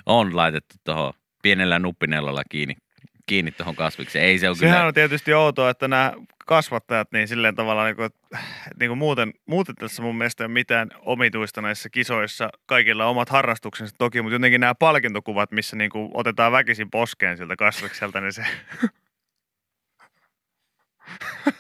On 0.06 0.36
laitettu 0.36 0.76
tuohon 0.84 1.13
pienellä 1.41 1.80
nuppinellolla 1.80 2.43
kiinni, 2.50 2.76
kiinni 3.28 3.52
tuohon 3.52 3.76
kasvikseen. 3.76 4.26
Ei 4.26 4.39
se 4.39 4.47
ole 4.47 4.56
Sehän 4.56 4.76
kyllä... 4.76 4.88
on 4.88 4.93
tietysti 4.93 5.34
outoa, 5.34 5.69
että 5.69 5.88
nämä 5.88 6.13
kasvattajat 6.45 7.12
niin 7.12 7.28
silleen 7.28 7.56
tavalla 7.56 7.86
niin 7.86 7.95
kuin, 7.95 8.10
niin 8.80 8.89
kuin 8.89 8.97
muuten, 8.97 9.34
muuten 9.45 9.76
tässä 9.76 10.02
mun 10.02 10.17
mielestä 10.17 10.43
ei 10.43 10.45
ole 10.45 10.54
mitään 10.54 10.89
omituista 11.00 11.62
näissä 11.62 11.89
kisoissa. 11.89 12.50
Kaikilla 12.65 13.06
on 13.06 13.12
omat 13.12 13.30
harrastuksensa 13.30 13.95
toki, 13.97 14.21
mutta 14.21 14.36
jotenkin 14.36 14.62
nämä 14.62 14.76
palkintokuvat, 14.76 15.52
missä 15.52 15.76
niin 15.76 15.89
kuin 15.89 16.12
otetaan 16.13 16.52
väkisin 16.52 16.91
poskeen 16.91 17.38
siltä 17.38 17.56
kasvikselta, 17.56 18.21
niin 18.21 18.34
se... 18.34 18.45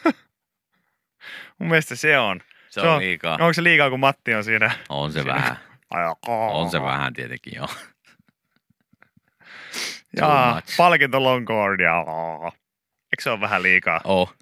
mun 1.59 1.69
mielestä 1.69 1.95
se 1.95 2.19
on. 2.19 2.41
Se 2.81 2.87
on 2.87 2.99
liikaa. 2.99 3.33
Onko 3.33 3.53
se 3.53 3.63
liikaa, 3.63 3.89
kun 3.89 3.99
Matti 3.99 4.33
on 4.35 4.43
siinä? 4.43 4.71
On 4.89 5.11
se 5.11 5.21
Siinä- 5.21 5.33
vähän. 5.35 5.57
On 6.27 6.69
se 6.69 6.81
vähän 6.81 7.13
tietenkin, 7.13 7.53
joo. 7.55 7.67
Too 10.19 10.29
Ja 10.29 10.53
much. 10.55 10.77
palkinto 10.77 11.23
Longboard 11.23 11.79
ja... 11.79 12.05
Eikö 13.13 13.21
se 13.23 13.29
ole 13.29 13.41
vähän 13.41 13.63
liikaa? 13.63 14.01
Oh, 14.03 14.33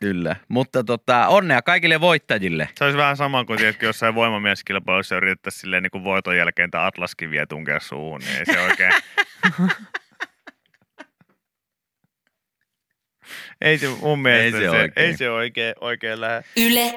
kyllä. 0.00 0.36
Mutta 0.48 0.84
tota, 0.84 1.28
onnea 1.28 1.62
kaikille 1.62 2.00
voittajille. 2.00 2.68
Se 2.78 2.84
olisi 2.84 2.98
vähän 2.98 3.16
sama 3.16 3.44
kuin 3.44 3.58
tiedätkö, 3.58 3.86
jossain 3.86 4.14
voimamieskilpailussa 4.14 5.16
yritettäisiin 5.16 5.60
silleen 5.60 5.82
niin 5.82 5.90
kuin 5.90 6.04
voiton 6.04 6.36
jälkeen 6.36 6.70
tämä 6.70 6.86
atlaskiviä 6.86 7.46
tunkea 7.46 7.80
suuhun, 7.80 8.20
niin 8.20 8.36
ei 8.38 8.46
se 8.46 8.60
oikein... 8.60 8.92
ei 13.60 13.78
se 13.78 13.88
mun 13.88 14.18
mielestä 14.18 14.44
Ei 14.58 14.62
se 14.64 14.70
se, 14.70 14.70
oikein. 14.70 14.92
ei 15.06 15.16
se 15.16 15.30
oikein, 15.30 15.74
oikein 15.80 16.20
lähde. 16.20 16.44
Yle 16.56 16.94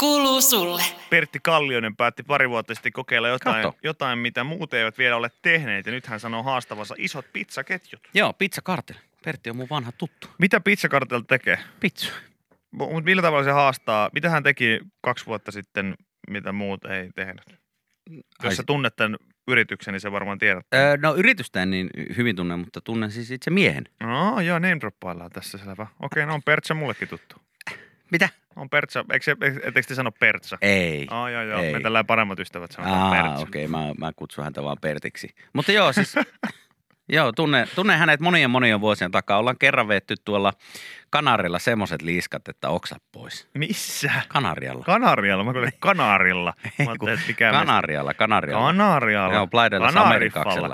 kuuluu 0.00 0.40
sulle. 0.40 0.82
Pertti 1.10 1.38
Kallionen 1.42 1.96
päätti 1.96 2.22
pari 2.22 2.50
vuotta 2.50 2.74
sitten 2.74 2.92
kokeilla 2.92 3.28
jotain, 3.28 3.62
Kato. 3.62 3.78
jotain, 3.82 4.18
mitä 4.18 4.44
muut 4.44 4.74
eivät 4.74 4.98
vielä 4.98 5.16
ole 5.16 5.30
tehneet. 5.42 5.86
Ja 5.86 5.92
nyt 5.92 6.06
hän 6.06 6.20
sanoo 6.20 6.42
haastavansa 6.42 6.94
isot 6.98 7.32
pizzaketjut. 7.32 8.08
Joo, 8.14 8.32
pizza 8.32 8.62
kartel. 8.62 8.96
Pertti 9.24 9.50
on 9.50 9.56
mun 9.56 9.66
vanha 9.70 9.92
tuttu. 9.92 10.28
Mitä 10.38 10.60
pizzakartel 10.60 11.20
tekee? 11.20 11.58
Pizza. 11.80 12.12
Mutta 12.70 13.04
millä 13.04 13.22
tavalla 13.22 13.44
se 13.44 13.50
haastaa? 13.50 14.10
Mitä 14.12 14.30
hän 14.30 14.42
teki 14.42 14.80
kaksi 15.00 15.26
vuotta 15.26 15.52
sitten, 15.52 15.94
mitä 16.30 16.52
muut 16.52 16.84
ei 16.84 17.10
tehnyt? 17.16 17.44
Jos 18.42 18.56
sä 18.56 18.62
tunnet 18.62 18.96
tämän 18.96 19.16
yrityksen, 19.48 19.92
niin 19.92 20.00
sä 20.00 20.12
varmaan 20.12 20.38
tiedät. 20.38 20.66
Öö, 20.74 20.96
no 20.96 21.14
yritystä 21.14 21.62
en 21.62 21.70
niin 21.70 21.90
hyvin 22.16 22.36
tunne, 22.36 22.56
mutta 22.56 22.80
tunnen 22.80 23.10
siis 23.10 23.30
itse 23.30 23.50
miehen. 23.50 23.84
No 24.00 24.40
joo, 24.40 24.58
name 24.58 24.80
droppaillaan 24.80 25.30
tässä 25.30 25.58
selvä. 25.58 25.86
Okei, 26.02 26.26
no 26.26 26.34
on 26.34 26.42
Pertsa 26.42 26.74
mullekin 26.74 27.08
tuttu. 27.08 27.36
Mitä? 28.12 28.28
On 28.56 28.70
Pertsa, 28.70 29.04
eikö, 29.12 29.24
se- 29.24 29.36
etteikö 29.62 29.82
te 29.88 29.94
sano 29.94 30.12
Pertsa? 30.12 30.58
Ei. 30.62 31.06
Oh, 31.10 31.28
joo, 31.28 31.42
joo, 31.42 31.60
Ei. 31.62 31.72
me 31.72 31.80
tällä 31.80 32.04
paremmat 32.04 32.38
ystävät 32.38 32.72
sanotaan 32.72 33.00
Aa, 33.02 33.10
Pertsa. 33.10 33.42
okei, 33.42 33.66
okay, 33.66 33.80
mä, 33.80 33.92
mä 33.98 34.12
kutsun 34.16 34.44
häntä 34.44 34.62
vaan 34.62 34.76
Pertiksi. 34.80 35.28
Mutta 35.52 35.72
joo, 35.72 35.92
siis, 35.92 36.14
joo, 37.08 37.32
tunne, 37.32 37.68
tunne 37.74 37.96
hänet 37.96 38.20
monien 38.20 38.50
monien 38.50 38.80
vuosien 38.80 39.10
takaa. 39.10 39.38
Ollaan 39.38 39.58
kerran 39.58 39.88
vetty 39.88 40.14
tuolla 40.24 40.52
Kanarilla 41.10 41.58
semmoset 41.58 42.02
liiskat, 42.02 42.48
että 42.48 42.68
oksat 42.68 43.02
pois. 43.12 43.48
Missä? 43.54 44.12
Kanarialla. 44.28 44.84
Kanarialla, 44.84 45.44
mä 45.44 45.52
kuulin 45.52 45.72
Kanarilla. 45.78 46.54
Mä 46.84 46.90
ajattelin, 46.90 47.20
mikä 47.26 47.50
Kanarialla, 47.50 48.14
Kanarialla. 48.14 48.66
Kanarialla. 48.66 49.34
Joo, 49.34 49.46
Playa 49.46 49.70
de 49.70 49.78
las 49.78 49.94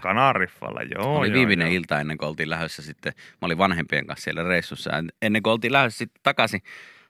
Kanariffalla, 0.03 0.83
joo. 0.83 1.19
oli 1.19 1.29
joo, 1.29 1.35
viimeinen 1.35 1.67
joo. 1.67 1.77
ilta 1.77 2.01
ennen 2.01 2.19
kuin 2.19 2.29
oltiin 2.29 2.51
lähdössä 2.51 2.83
sitten. 2.83 3.13
Mä 3.17 3.47
olin 3.47 3.59
vanhempien 3.59 4.07
kanssa 4.07 4.25
siellä 4.25 4.43
reissussa. 4.43 4.91
Ennen 5.23 5.43
kuin 5.43 5.53
oltiin 5.53 5.73
lähdössä 5.73 5.99
sitten 5.99 6.21
takaisin, 6.23 6.63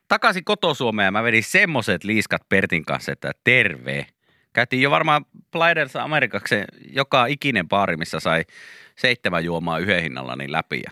takaisin 0.07 0.45
kotosuomeen. 0.45 1.07
Ja 1.07 1.11
mä 1.11 1.23
vedin 1.23 1.43
semmoset 1.43 2.03
liiskat 2.03 2.49
Pertin 2.49 2.85
kanssa, 2.85 3.11
että 3.11 3.31
terve. 3.43 4.07
Käytiin 4.53 4.81
jo 4.81 4.91
varmaan 4.91 5.25
Plaidelsa 5.51 6.03
Amerikaksi 6.03 6.55
joka 6.89 7.25
ikinen 7.25 7.67
baari, 7.67 7.97
missä 7.97 8.19
sai 8.19 8.43
seitsemän 8.95 9.45
juomaa 9.45 9.79
yhden 9.79 10.01
hinnalla 10.01 10.35
niin 10.35 10.51
läpi. 10.51 10.81
Ja 10.85 10.91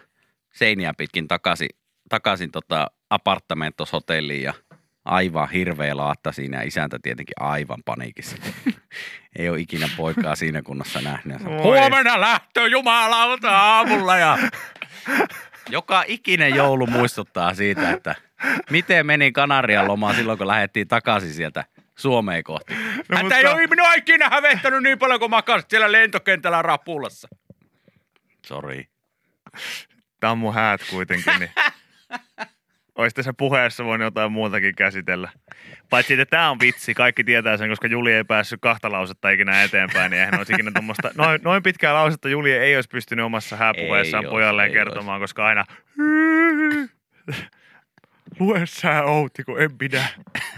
seiniä 0.54 0.94
pitkin 0.98 1.28
takaisin, 1.28 1.70
takaisin 2.10 2.52
tota 2.52 2.92
apartamentoshotelliin 3.10 4.44
ja 4.44 4.54
aivan 5.06 5.50
hirveä 5.50 5.98
laatta 5.98 6.32
siinä 6.32 6.58
ja 6.58 6.68
isäntä 6.68 7.00
tietenkin 7.04 7.34
aivan 7.40 7.84
paniikissa. 7.86 8.38
Ei 9.40 9.50
ole 9.50 9.60
ikinä 9.60 9.90
poikaa 9.98 10.36
siinä 10.36 10.62
kunnossa 10.62 11.02
nähnyt. 11.02 11.42
Sanoi. 11.42 11.64
Huomenna 11.64 12.22
lähtö 12.22 12.68
jumalauta 12.68 13.58
aamulla 13.58 14.18
ja 14.18 14.38
joka 15.70 16.04
ikinen 16.08 16.56
joulu 16.56 16.88
muistuttaa 16.88 17.54
siitä, 17.54 17.92
että 17.92 18.16
miten 18.70 19.06
meni 19.06 19.32
Kanarian 19.32 19.88
lomaa 19.88 20.14
silloin, 20.14 20.38
kun 20.38 20.48
lähdettiin 20.48 20.88
takaisin 20.88 21.34
sieltä 21.34 21.64
Suomeen 21.96 22.44
kohti. 22.44 22.74
No, 22.74 22.80
Häntä 22.80 23.22
mutta- 23.22 23.38
ei 23.38 23.46
ole 23.46 23.68
minua 23.68 23.94
ikinä 23.94 24.30
hävettänyt 24.30 24.84
niin 24.84 25.00
paljon 25.00 25.20
kuin 25.20 25.30
makasit 25.30 25.70
siellä 25.70 25.92
lentokentällä 25.92 26.62
rapulassa. 26.62 27.28
Sori. 28.46 28.88
Tää 30.20 30.32
on 30.32 30.38
mun 30.38 30.54
häät 30.54 30.82
kuitenkin, 30.90 31.34
niin 31.40 31.52
Ois 32.96 33.14
tässä 33.14 33.34
puheessa 33.38 33.86
voinut 33.86 34.06
jotain 34.06 34.32
muutakin 34.32 34.76
käsitellä. 34.76 35.30
Paitsi, 35.90 36.14
että 36.14 36.26
tämä 36.26 36.50
on 36.50 36.60
vitsi, 36.60 36.94
kaikki 36.94 37.24
tietää 37.24 37.58
sen, 37.58 37.70
koska 37.70 37.88
Juli 37.88 38.14
ei 38.14 38.24
päässyt 38.24 38.62
kahta 38.62 38.92
lausetta 38.92 39.30
ikinä 39.30 39.64
eteenpäin, 39.64 40.12
niin 40.12 40.20
eihän 40.20 40.38
olisi 40.38 40.54
ikinä 40.54 40.72
tommoista, 40.72 41.12
noin, 41.18 41.42
noin 41.44 41.64
pitkää 41.64 41.94
lausetta 41.94 42.30
Juli 42.30 42.52
ei 42.52 42.76
olisi 42.76 42.90
pystynyt 42.90 43.26
omassa 43.26 43.56
hääpuheessaan 43.56 44.24
Ei 44.24 44.30
pojalleen 44.30 44.72
kertomaan, 44.72 45.22
koska 45.22 45.46
aina 45.46 45.66
lue 48.40 48.66
sä 48.66 49.04
Outi, 49.04 49.44
kun 49.44 49.62
en 49.62 49.78
pidä. 49.78 50.06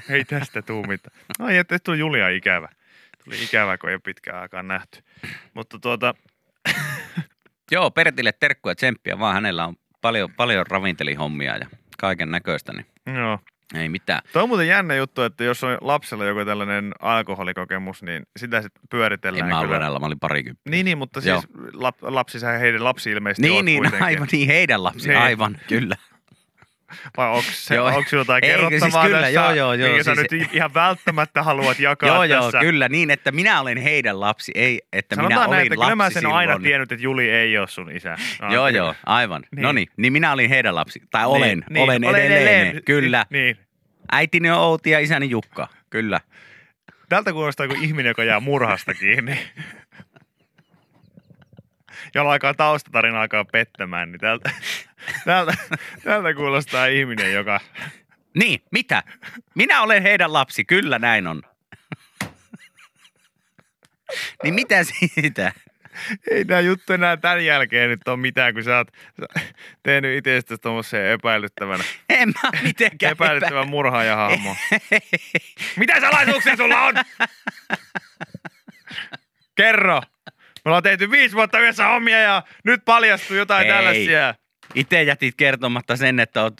Ei 0.09 0.25
tästä 0.25 0.61
tuu 0.61 0.83
mitään. 0.83 1.17
No 1.39 1.47
ei, 1.49 1.57
että 1.57 1.79
tuli 1.79 1.99
Julia 1.99 2.29
ikävä. 2.29 2.69
Tuli 3.23 3.43
ikävä, 3.43 3.77
kun 3.77 3.89
ei 3.89 3.95
ole 3.95 4.01
pitkään 4.05 4.39
aikaan 4.41 4.67
nähty. 4.67 5.03
Mutta 5.53 5.79
tuota, 5.79 6.13
Joo, 7.71 7.91
Pertille 7.91 8.31
terkkuja 8.31 8.75
tsemppiä, 8.75 9.19
vaan 9.19 9.33
hänellä 9.33 9.65
on 9.65 9.75
paljon, 10.01 10.33
paljon 10.37 10.67
ravintelihommia 10.67 11.57
ja 11.57 11.67
kaiken 11.99 12.31
näköistä, 12.31 12.73
niin 12.73 12.85
joo. 13.17 13.39
ei 13.75 13.89
mitään. 13.89 14.21
Tuo 14.33 14.43
on 14.43 14.49
muuten 14.49 14.67
jännä 14.67 14.95
juttu, 14.95 15.21
että 15.21 15.43
jos 15.43 15.63
on 15.63 15.77
lapsella 15.81 16.25
joku 16.25 16.45
tällainen 16.45 16.91
alkoholikokemus, 16.99 18.03
niin 18.03 18.23
sitä 18.37 18.61
sitten 18.61 18.81
En 18.83 18.87
pyöritellään 18.89 19.49
mä 19.49 19.59
ollut 19.59 19.75
kyllä. 19.75 19.99
mä 19.99 20.05
olin 20.05 20.19
parikymmentä. 20.19 20.69
Niin, 20.69 20.85
niin, 20.85 20.97
mutta 20.97 21.19
Joo. 21.23 21.41
siis 21.41 21.53
lap, 21.73 21.95
lapsi, 22.01 22.37
heidän 22.59 22.83
lapsi 22.83 23.11
ilmeisesti 23.11 23.49
Niin, 23.49 23.65
niin, 23.65 23.77
kuitenkin. 23.77 24.03
aivan, 24.05 24.27
niin 24.31 24.47
heidän 24.47 24.83
lapsi, 24.83 25.07
Niin. 25.07 25.19
aivan, 25.19 25.57
kyllä. 25.67 25.95
Vai 27.17 27.27
onko, 27.29 27.43
se, 27.51 27.75
Joo. 27.75 27.87
onko 27.87 28.09
jotain 28.11 28.43
Eikö 28.45 28.57
siis 28.57 28.69
kerrottavaa 28.69 29.05
kyllä, 29.05 29.17
tässä, 29.21 29.33
joo, 29.33 29.53
joo, 29.53 29.73
joo, 29.73 29.89
minkä 29.93 30.03
siis- 30.15 30.17
nyt 30.31 30.53
ihan 30.53 30.73
välttämättä 30.73 31.43
haluat 31.43 31.79
jakaa 31.79 32.09
Joo, 32.09 32.23
joo, 32.23 32.43
tässä? 32.43 32.59
kyllä, 32.59 32.89
niin, 32.89 33.11
että 33.11 33.31
minä 33.31 33.61
olen 33.61 33.77
heidän 33.77 34.19
lapsi, 34.19 34.51
ei, 34.55 34.81
että 34.93 35.15
minä 35.15 35.23
Sanotaan 35.23 35.47
olin 35.49 35.55
näin, 35.57 35.67
että 35.67 35.79
lapsi 35.79 35.85
kyllä 35.87 35.95
mä 35.95 36.09
sen 36.09 36.19
silloin. 36.21 36.35
aina 36.35 36.59
tiennyt, 36.59 36.91
että 36.91 37.03
Juli 37.03 37.29
ei 37.29 37.57
ole 37.57 37.67
sun 37.67 37.91
isä. 37.91 38.17
No, 38.41 38.53
Joo, 38.53 38.65
kyllä. 38.65 38.77
joo, 38.77 38.95
aivan. 39.05 39.43
Niin. 39.55 39.63
No 39.63 39.71
niin, 39.71 39.87
niin 39.97 40.13
minä 40.13 40.31
olin 40.31 40.49
heidän 40.49 40.75
lapsi. 40.75 41.01
Tai 41.11 41.25
olen, 41.25 41.63
Niin, 41.69 41.83
olen 41.83 42.01
niin, 42.01 42.15
edelleen. 42.15 42.81
Kyllä. 42.85 43.25
Niin. 43.29 43.57
Äitini 44.11 44.51
on 44.51 44.59
Outi 44.59 44.89
ja 44.89 44.99
isäni 44.99 45.29
Jukka. 45.29 45.67
Kyllä. 45.89 46.19
Tältä 47.09 47.33
kuulostaa 47.33 47.67
kuin 47.67 47.83
ihminen, 47.83 48.09
joka 48.09 48.23
jää 48.23 48.39
murhasta 48.39 48.93
kiinni. 48.93 49.39
Jolla 52.15 52.33
alkaa 52.33 52.53
taustatarina 52.53 53.21
alkaa 53.21 53.45
pettämään, 53.45 54.11
niin 54.11 54.19
tältä, 54.19 54.51
tältä, 55.25 55.57
tältä 56.03 56.33
kuulostaa 56.33 56.85
ihminen, 56.85 57.33
joka... 57.33 57.59
Niin, 58.33 58.61
mitä? 58.71 59.03
Minä 59.55 59.81
olen 59.81 60.03
heidän 60.03 60.33
lapsi, 60.33 60.65
kyllä 60.65 60.99
näin 60.99 61.27
on. 61.27 61.41
niin 64.43 64.53
mitä 64.53 64.83
siitä? 64.83 65.51
Ei 66.31 66.45
tämä 66.45 66.59
juttu 66.59 66.93
enää 66.93 67.17
tämän 67.17 67.45
jälkeen 67.45 67.89
nyt 67.89 68.07
ole 68.07 68.17
mitään, 68.17 68.53
kun 68.53 68.63
sä 68.63 68.77
oot 68.77 68.87
tehnyt 69.83 70.17
itsestäsi 70.17 70.61
tuommoisen 70.61 71.05
epäilyttävän, 71.05 71.79
En 72.09 72.29
mä 72.29 72.49
mitenkään 72.63 73.11
epäilyttävän 73.11 73.69
murhaajahahmo. 73.69 74.55
Mitä 75.79 76.01
salaisuuksia 76.01 76.55
sulla 76.55 76.81
on? 76.81 76.95
Kerro. 79.55 80.01
Me 80.65 80.69
ollaan 80.69 80.83
tehty 80.83 81.11
viisi 81.11 81.35
vuotta 81.35 81.59
yhdessä 81.59 81.87
hommia 81.87 82.19
ja 82.19 82.43
nyt 82.63 82.85
paljastuu 82.85 83.37
jotain 83.37 83.67
Ei. 83.67 83.73
tällaisia. 83.73 84.35
Itse 84.75 85.03
jätit 85.03 85.35
kertomatta 85.35 85.95
sen, 85.95 86.19
että 86.19 86.41
oot 86.43 86.53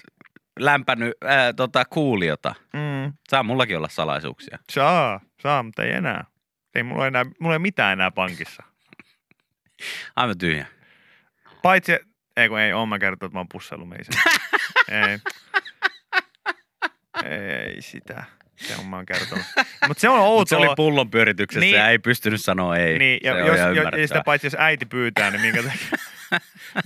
lämpänyt 0.59 1.13
ää, 1.23 1.53
tota, 1.53 1.85
kuuliota. 1.85 2.55
Mm. 2.73 3.13
Saa 3.29 3.43
mullakin 3.43 3.77
olla 3.77 3.89
salaisuuksia. 3.89 4.59
Saa, 4.71 5.19
saa, 5.41 5.63
mutta 5.63 5.83
ei 5.83 5.91
enää. 5.91 6.25
Ei 6.75 6.83
mulla 6.83 7.07
enää, 7.07 7.25
mulla 7.39 7.55
ei 7.55 7.59
mitään 7.59 7.93
enää 7.93 8.11
pankissa. 8.11 8.63
Aivan 10.15 10.37
tyhjä. 10.37 10.65
Paitsi, 11.61 11.99
ei 12.37 12.49
kun 12.49 12.59
ei 12.59 12.73
oo, 12.73 12.85
mä 12.85 12.99
kertonut, 12.99 13.23
että 13.23 13.35
mä 13.35 13.39
oon 13.39 13.49
pussaillut 13.51 13.89
meisen. 13.89 14.13
ei. 15.03 15.19
Ei 17.23 17.81
sitä. 17.81 18.23
Se 18.55 18.75
on 18.79 18.85
mä 18.85 18.95
oon 18.95 19.05
kertonut. 19.05 19.45
Mutta 19.87 20.01
se 20.01 20.09
on 20.09 20.17
Mut 20.17 20.27
outoa. 20.27 20.45
se 20.49 20.55
oli 20.55 20.75
pullon 20.75 21.11
pyörityksessä 21.11 21.59
Niin. 21.59 21.75
ja 21.75 21.89
ei 21.89 21.99
pystynyt 21.99 22.41
sanoa 22.41 22.77
ei. 22.77 22.99
Niin, 22.99 23.19
ja, 23.23 23.33
se 23.33 23.39
jos, 23.39 23.59
jo, 23.75 23.83
ja 23.99 24.07
sitä 24.07 24.21
paitsi 24.25 24.47
jos 24.47 24.55
äiti 24.59 24.85
pyytää, 24.85 25.31
niin 25.31 25.41
minkä 25.41 25.63
takia? 25.63 26.04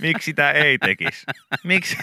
Miksi 0.00 0.24
sitä 0.24 0.50
ei 0.50 0.78
tekisi? 0.78 1.26
Miksi, 1.64 1.96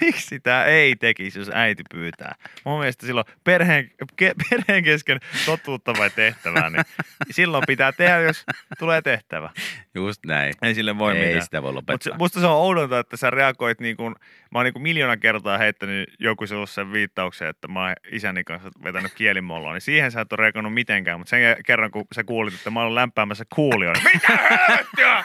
miksi 0.00 0.26
sitä 0.26 0.64
ei 0.64 0.96
tekisi, 0.96 1.38
jos 1.38 1.50
äiti 1.54 1.82
pyytää? 1.90 2.34
Mun 2.64 2.78
mielestä 2.78 3.06
silloin 3.06 3.26
perheen, 3.44 3.90
ke, 4.16 4.32
perheen 4.50 4.84
kesken 4.84 5.20
totuuttava 5.46 6.10
tehtävää, 6.10 6.70
niin 6.70 6.84
silloin 7.30 7.64
pitää 7.66 7.92
tehdä, 7.92 8.20
jos 8.20 8.44
tulee 8.78 9.02
tehtävä. 9.02 9.50
Just 9.94 10.24
näin. 10.26 10.54
Ei 10.62 10.74
sille 10.74 10.98
voi 10.98 11.16
ei 11.18 11.26
mitään. 11.26 11.42
sitä 11.42 11.62
voi 11.62 11.72
Mutta 11.72 11.92
lopettaa. 11.92 12.18
musta 12.18 12.40
se 12.40 12.46
on 12.46 12.52
oudonta, 12.52 12.98
että 12.98 13.16
sä 13.16 13.30
reagoit 13.30 13.80
niin 13.80 13.96
kuin, 13.96 14.14
mä 14.50 14.58
oon 14.58 14.64
niin 14.64 14.72
kuin 14.72 14.82
miljoona 14.82 15.16
kertaa 15.16 15.58
heittänyt 15.58 16.08
joku 16.18 16.46
sellaisen 16.46 16.92
viittauksen, 16.92 17.48
että 17.48 17.68
mä 17.68 17.80
oon 17.80 17.94
isäni 18.12 18.44
kanssa 18.44 18.70
vetänyt 18.84 19.14
kielimolloa, 19.14 19.72
niin 19.72 19.80
siihen 19.80 20.10
sä 20.12 20.20
et 20.20 20.32
ole 20.32 20.42
reagoinut 20.42 20.74
mitenkään, 20.74 21.20
mutta 21.20 21.30
sen 21.30 21.56
kerran 21.66 21.90
kun 21.90 22.06
sä 22.14 22.24
kuulit, 22.24 22.54
että 22.54 22.70
mä 22.70 22.82
oon 22.82 22.94
lämpäämässä 22.94 23.44
kuulijoita. 23.54 24.00
Mitä 24.14 24.38
helvettiä? 24.50 25.24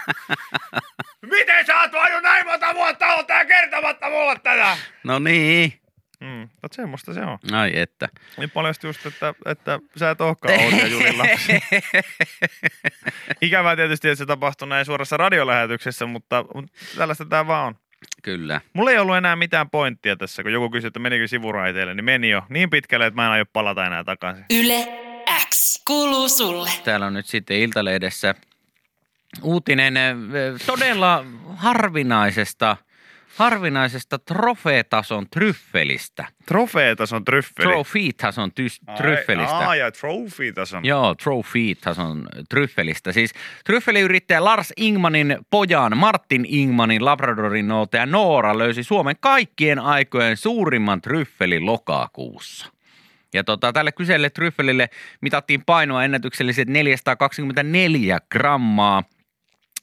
Miten 1.22 1.66
sä 1.66 1.82
oot 1.96 2.04
voinut 2.04 2.24
näin 2.24 2.46
monta 2.46 2.76
vuotta 2.76 3.14
olla 3.14 3.24
tää 3.24 3.46
kertomatta 3.46 4.10
mulle 4.10 4.36
tätä? 4.44 4.78
No 5.04 5.20
niin. 5.20 5.74
Mm, 6.20 6.50
mutta 6.62 6.76
semmoista 6.76 7.14
se 7.14 7.22
on. 7.22 7.38
Ai 7.52 7.72
että. 7.80 8.10
Niin 8.38 8.50
paljastui 8.50 8.90
just, 8.90 9.06
että, 9.06 9.34
että 9.46 9.80
sä 9.98 10.10
et 10.10 10.22
olekaan 10.22 10.60
Outi 10.64 10.78
ja 10.78 10.88
Julin 10.88 11.18
lapsi. 11.18 11.52
Ikävää 13.42 13.76
tietysti, 13.76 14.10
että 14.10 14.18
se 14.18 14.26
tapahtui 14.26 14.68
näin 14.68 14.86
suorassa 14.86 15.18
radiolähetyksessä, 15.18 16.06
mutta, 16.06 16.46
mutta 16.56 16.72
tällaista 16.98 17.26
tää 17.26 17.48
vaan 17.48 17.68
on. 17.68 17.76
Kyllä. 18.24 18.62
Mulla 18.74 18.92
ei 18.92 18.98
ollut 18.98 19.16
enää 19.16 19.36
mitään 19.36 19.70
pointtia 19.70 20.16
tässä, 20.16 20.44
kun 20.44 20.54
joku 20.54 20.70
kysyi, 20.70 20.88
että 20.88 21.00
menikö 21.00 21.28
sivuraiteille, 21.28 21.94
niin 21.94 22.06
meni 22.06 22.30
jo 22.30 22.44
niin 22.50 22.70
pitkälle, 22.70 23.06
että 23.06 23.16
mä 23.16 23.26
en 23.26 23.32
aio 23.32 23.46
palata 23.46 23.86
enää 23.86 24.04
takaisin. 24.04 24.46
Yle 24.50 24.88
X 25.50 25.84
kuuluu 25.88 26.30
sulle. 26.30 26.70
Täällä 26.84 27.06
on 27.06 27.14
nyt 27.14 27.26
sitten 27.26 27.58
Iltalehdessä 27.58 28.36
uutinen 29.42 29.98
eh, 29.98 30.14
todella 30.66 31.26
harvinaisesta, 31.56 32.78
harvinaisesta 33.36 34.20
trofeetason 34.20 35.30
tryffelistä. 35.30 36.26
Trofeetason 36.46 37.26
tryffeli. 37.26 37.70
Trofeetason 37.70 38.52
tys- 38.52 38.96
tryffelistä. 38.98 39.56
Aa, 39.56 39.76
ja 39.76 39.92
trofeetason. 39.92 40.86
Joo, 40.86 41.16
trophy-tason 41.16 42.28
tryffelistä. 42.50 43.12
Siis 43.12 43.34
tryffeliyrittäjä 43.66 44.44
Lars 44.44 44.74
Ingmanin 44.78 45.38
pojan 45.50 45.98
Martin 45.98 46.46
Ingmanin 46.48 47.06
Labradorin 47.06 47.68
noutaja 47.68 48.06
Noora 48.06 48.58
löysi 48.58 48.84
Suomen 48.84 49.16
kaikkien 49.20 49.80
aikojen 49.80 50.38
suurimman 50.38 51.02
tryffelin 51.02 51.66
lokakuussa. 51.66 52.68
Ja 53.34 53.44
tota, 53.44 53.74
tälle 53.74 53.92
kyseelle 53.92 54.30
tryffelille 54.30 54.90
mitattiin 55.22 55.64
painoa 55.66 56.04
ennätykselliset 56.04 56.68
424 56.68 58.20
grammaa. 58.32 59.04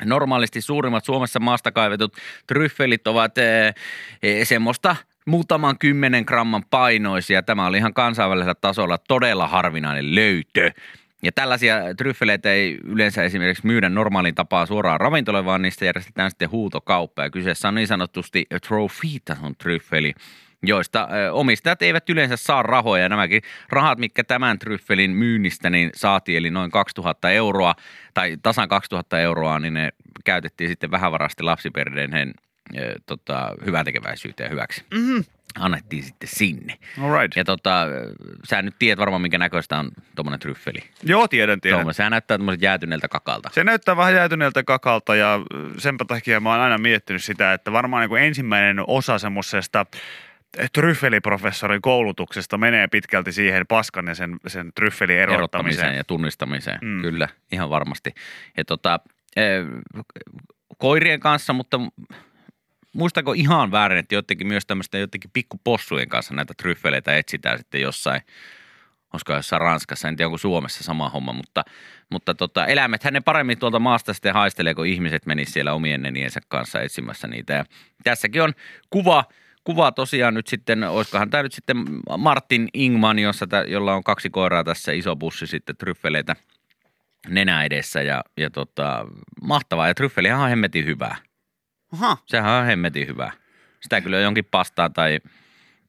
Normaalisti 0.04 0.60
suurimmat 0.60 1.04
Suomessa 1.04 1.40
maasta 1.40 1.72
kaivetut 1.72 2.16
tryffelit 2.46 3.06
ovat 3.06 3.38
eh, 3.38 3.74
eh, 4.22 4.46
semmoista 4.46 4.96
muutaman 5.26 5.78
kymmenen 5.78 6.24
gramman 6.26 6.64
painoisia. 6.70 7.42
Tämä 7.42 7.66
oli 7.66 7.76
ihan 7.76 7.94
kansainvälisellä 7.94 8.54
tasolla 8.54 8.98
todella 8.98 9.48
harvinainen 9.48 10.14
löytö. 10.14 10.70
Ja 11.22 11.32
tällaisia 11.32 11.80
tryffeleitä 11.96 12.52
ei 12.52 12.78
yleensä 12.84 13.22
esimerkiksi 13.22 13.66
myydä 13.66 13.88
normaalin 13.88 14.34
tapaan 14.34 14.66
suoraan 14.66 15.00
ravintoloille, 15.00 15.46
vaan 15.46 15.62
niistä 15.62 15.84
järjestetään 15.84 16.30
sitten 16.30 16.50
huutokauppa. 16.50 17.22
Ja 17.22 17.30
kyseessä 17.30 17.68
on 17.68 17.74
niin 17.74 17.86
sanotusti 17.86 18.46
trophy-tason 18.68 19.56
tryffeli, 19.56 20.14
joista 20.68 21.08
omistajat 21.32 21.82
eivät 21.82 22.10
yleensä 22.10 22.36
saa 22.36 22.62
rahoja. 22.62 23.02
Ja 23.02 23.08
nämäkin 23.08 23.42
rahat, 23.68 23.98
mitkä 23.98 24.24
tämän 24.24 24.58
tryffelin 24.58 25.10
myynnistä 25.10 25.70
niin 25.70 25.90
saatiin, 25.94 26.38
eli 26.38 26.50
noin 26.50 26.70
2000 26.70 27.30
euroa 27.30 27.74
tai 28.14 28.36
tasan 28.42 28.68
2000 28.68 29.20
euroa, 29.20 29.58
niin 29.58 29.74
ne 29.74 29.92
käytettiin 30.24 30.70
sitten 30.70 30.90
vähävarasti 30.90 31.42
lapsiperheiden 31.42 32.34
tota, 33.06 33.50
hyvän 33.66 33.84
tekeväisyyteen 33.84 34.50
hyväksi. 34.50 34.84
Mm-hmm. 34.94 35.24
Annettiin 35.58 36.02
sitten 36.02 36.28
sinne. 36.32 36.78
All 37.02 37.20
right. 37.20 37.36
Ja 37.36 37.44
tota, 37.44 37.86
sä 38.44 38.62
nyt 38.62 38.74
tiedät 38.78 38.98
varmaan, 38.98 39.22
minkä 39.22 39.38
näköistä 39.38 39.78
on 39.78 39.90
tuommoinen 40.16 40.40
tryffeli. 40.40 40.78
Joo, 41.02 41.28
tiedän, 41.28 41.60
tiedän. 41.60 41.76
Tuommoinen, 41.76 41.94
sehän 41.94 42.10
näyttää 42.10 42.38
tuommoiset 42.38 42.62
jäätyneeltä 42.62 43.08
kakalta. 43.08 43.50
Se 43.52 43.64
näyttää 43.64 43.96
vähän 43.96 44.14
jäätyneeltä 44.14 44.62
kakalta 44.62 45.16
ja 45.16 45.40
sen 45.78 45.96
takia 45.96 46.40
mä 46.40 46.50
oon 46.50 46.60
aina 46.60 46.78
miettinyt 46.78 47.24
sitä, 47.24 47.52
että 47.52 47.72
varmaan 47.72 48.00
niin 48.00 48.08
kuin 48.08 48.22
ensimmäinen 48.22 48.84
osa 48.86 49.18
semmoisesta 49.18 49.86
tryffeliprofessorin 50.72 51.82
koulutuksesta 51.82 52.58
menee 52.58 52.86
pitkälti 52.88 53.32
siihen 53.32 53.66
paskan 53.66 54.06
ja 54.06 54.14
sen, 54.14 54.36
sen 54.46 54.72
tryffelin 54.74 55.18
erottamiseen. 55.18 55.38
erottamiseen 55.38 55.96
ja 55.96 56.04
tunnistamiseen, 56.04 56.78
Mm. 56.82 57.02
kyllä, 57.02 57.28
ihan 57.52 57.70
varmasti. 57.70 58.14
Ja 58.56 58.64
tota, 58.64 59.00
eh, 59.36 59.64
koirien 60.78 61.20
kanssa, 61.20 61.52
mutta 61.52 61.80
muistako 62.94 63.32
ihan 63.32 63.70
väärin, 63.70 63.98
että 63.98 64.14
jotenkin 64.14 64.46
myös 64.46 64.66
tämmöisten 64.66 65.00
jotenkin 65.00 65.30
pikkupossujen 65.32 66.08
kanssa 66.08 66.34
näitä 66.34 66.54
tryffeleitä 66.56 67.16
etsitään 67.16 67.58
sitten 67.58 67.80
jossain, 67.80 68.20
olisiko 69.12 69.32
jossain 69.32 69.60
Ranskassa, 69.60 70.08
en 70.08 70.16
tiedä 70.16 70.26
onko 70.26 70.38
Suomessa 70.38 70.84
sama 70.84 71.08
homma, 71.08 71.32
mutta, 71.32 71.64
mutta 72.10 72.34
tota, 72.34 72.66
eläimethän 72.66 73.12
ne 73.14 73.20
paremmin 73.20 73.58
tuolta 73.58 73.78
maasta 73.78 74.14
sitten 74.14 74.34
haistelee, 74.34 74.74
kun 74.74 74.86
ihmiset 74.86 75.26
menis 75.26 75.52
siellä 75.52 75.72
omien 75.72 76.02
neniensä 76.02 76.40
kanssa 76.48 76.80
etsimässä 76.80 77.26
niitä. 77.28 77.52
Ja 77.52 77.64
tässäkin 78.04 78.42
on 78.42 78.52
kuva, 78.90 79.24
kuva 79.64 79.92
tosiaan 79.92 80.34
nyt 80.34 80.46
sitten, 80.46 80.84
olisikohan 80.84 81.30
tämä 81.30 81.42
nyt 81.42 81.52
sitten 81.52 81.76
Martin 82.18 82.68
Ingman, 82.74 83.18
jossa 83.18 83.46
jolla 83.66 83.94
on 83.94 84.04
kaksi 84.04 84.30
koiraa 84.30 84.64
tässä, 84.64 84.92
iso 84.92 85.16
bussi 85.16 85.46
sitten 85.46 85.76
tryffeleitä 85.76 86.36
nenä 87.28 87.64
edessä 87.64 88.02
ja, 88.02 88.24
ja 88.36 88.50
tota, 88.50 89.06
mahtavaa. 89.42 89.88
Ja 89.88 89.94
tryffelihän 89.94 90.40
on 90.40 90.48
hemmetin 90.48 90.84
hyvää. 90.84 91.16
Aha. 91.92 92.16
Sehän 92.26 92.52
on 92.52 92.66
hemmetin 92.66 93.06
hyvää. 93.06 93.32
Sitä 93.80 94.00
kyllä 94.00 94.18
jonkin 94.18 94.44
pastaan 94.50 94.92
tai 94.92 95.18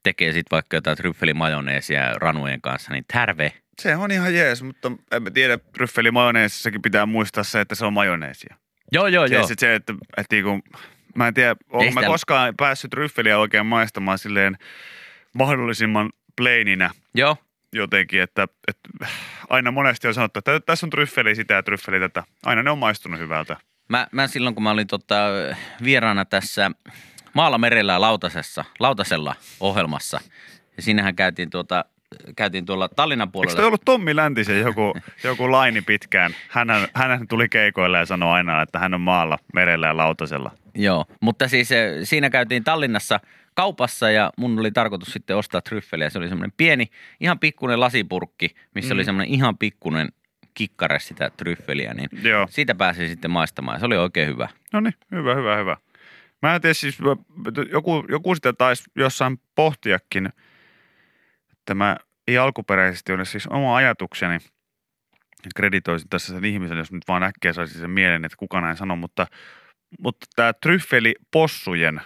tekee 0.02 0.32
sitten 0.32 0.56
vaikka 0.56 0.76
jotain 0.76 0.96
tryffelimajoneesia 0.96 2.14
ranujen 2.14 2.60
kanssa, 2.60 2.92
niin 2.92 3.04
tärve. 3.12 3.52
Se 3.82 3.96
on 3.96 4.10
ihan 4.10 4.34
jees, 4.34 4.62
mutta 4.62 4.92
en 5.12 5.22
mä 5.22 5.30
tiedä, 5.30 5.58
tryffeli 5.58 6.10
majoneesissakin 6.10 6.82
pitää 6.82 7.06
muistaa 7.06 7.44
se, 7.44 7.60
että 7.60 7.74
se 7.74 7.84
on 7.84 7.92
majoneesia. 7.92 8.56
Joo, 8.92 9.06
joo, 9.06 9.24
joo. 9.24 9.46
Se, 9.46 9.54
se, 9.58 9.74
että, 9.74 9.94
että 10.16 10.36
niinku, 10.36 10.62
mä 11.16 11.28
en 11.28 11.34
tiedä, 11.34 11.56
onko 11.70 11.92
mä 11.92 12.02
koskaan 12.06 12.54
päässyt 12.56 12.90
tryffeliä 12.90 13.38
oikein 13.38 13.66
maistamaan 13.66 14.18
silleen 14.18 14.58
mahdollisimman 15.32 16.10
plaininä 16.36 16.90
Joo, 17.14 17.36
jotenkin, 17.72 18.22
että, 18.22 18.46
että 18.68 19.06
aina 19.48 19.70
monesti 19.70 20.08
on 20.08 20.14
sanottu, 20.14 20.38
että 20.38 20.60
tässä 20.60 20.86
on 20.86 20.90
tryffeli 20.90 21.34
sitä 21.34 21.54
ja 21.54 21.62
tryffeli 21.62 22.00
tätä. 22.00 22.22
Aina 22.44 22.62
ne 22.62 22.70
on 22.70 22.78
maistunut 22.78 23.20
hyvältä. 23.20 23.56
Mä, 23.88 24.06
mä 24.12 24.26
silloin, 24.26 24.54
kun 24.54 24.62
mä 24.62 24.70
olin 24.70 24.86
tota, 24.86 25.16
vieraana 25.84 26.24
tässä 26.24 26.70
Maalla 27.36 27.58
merellä 27.58 27.92
ja 27.92 28.00
lautasessa, 28.00 28.64
lautasella 28.78 29.34
ohjelmassa. 29.60 30.20
Ja 30.76 30.82
siinähän 30.82 31.16
käytiin, 31.16 31.50
tuota, 31.50 31.84
käytiin 32.36 32.66
tuolla 32.66 32.88
Tallinnan 32.88 33.26
Eikö 33.26 33.32
puolella. 33.32 33.56
toi 33.56 33.66
ollut 33.66 33.84
Tommi 33.84 34.16
Läntisen 34.16 34.60
joku, 34.60 34.94
joku 35.24 35.52
laini 35.52 35.82
pitkään? 35.82 36.32
Hän, 36.48 36.68
hän 36.94 37.28
tuli 37.28 37.48
keikoille 37.48 37.98
ja 37.98 38.06
sanoi 38.06 38.32
aina, 38.32 38.62
että 38.62 38.78
hän 38.78 38.94
on 38.94 39.00
maalla, 39.00 39.38
merellä 39.54 39.86
ja 39.86 39.96
lautasella. 39.96 40.50
Joo, 40.76 41.04
mutta 41.20 41.48
siis 41.48 41.72
eh, 41.72 41.92
siinä 42.02 42.30
käytiin 42.30 42.64
Tallinnassa 42.64 43.20
kaupassa 43.54 44.10
ja 44.10 44.32
mun 44.36 44.58
oli 44.58 44.70
tarkoitus 44.70 45.12
sitten 45.12 45.36
ostaa 45.36 45.60
tryffeliä. 45.60 46.10
Se 46.10 46.18
oli 46.18 46.28
semmoinen 46.28 46.52
pieni, 46.56 46.86
ihan 47.20 47.38
pikkunen 47.38 47.80
lasipurkki, 47.80 48.54
missä 48.74 48.94
Mm. 48.94 48.96
oli 48.98 49.04
semmoinen 49.04 49.34
ihan 49.34 49.58
pikkunen 49.58 50.08
kikkare 50.54 50.98
sitä 50.98 51.30
tryffeliä, 51.36 51.94
niin 51.94 52.08
Joo. 52.22 52.46
siitä 52.50 52.74
pääsin 52.74 53.08
sitten 53.08 53.30
maistamaan. 53.30 53.80
Se 53.80 53.86
oli 53.86 53.96
oikein 53.96 54.28
hyvä. 54.28 54.48
No 54.72 54.80
niin, 54.80 54.94
hyvä, 55.10 55.34
hyvä, 55.34 55.56
hyvä. 55.56 55.76
Mä 56.42 56.54
en 56.54 56.60
tiedä 56.60 56.74
siis, 56.74 56.98
joku, 57.70 58.04
joku 58.08 58.34
sitä 58.34 58.52
taisi 58.52 58.84
jossain 58.96 59.40
pohtiakin, 59.54 60.28
että 61.52 61.74
mä 61.74 61.96
ei 62.28 62.38
alkuperäisesti 62.38 63.12
ole 63.12 63.24
siis 63.24 63.46
oma 63.46 63.76
ajatukseni, 63.76 64.38
kreditoisin 65.56 66.08
tässä 66.08 66.34
sen 66.34 66.44
ihmisen, 66.44 66.78
jos 66.78 66.92
nyt 66.92 67.08
vaan 67.08 67.22
äkkiä 67.22 67.52
saisi 67.52 67.78
sen 67.78 67.90
mielen, 67.90 68.24
että 68.24 68.36
kuka 68.36 68.60
näin 68.60 68.76
sanoo, 68.76 68.96
mutta, 68.96 69.26
mutta 69.98 70.26
tämä 70.36 70.52
tryffeli 70.52 71.14
possujen, 71.30 72.00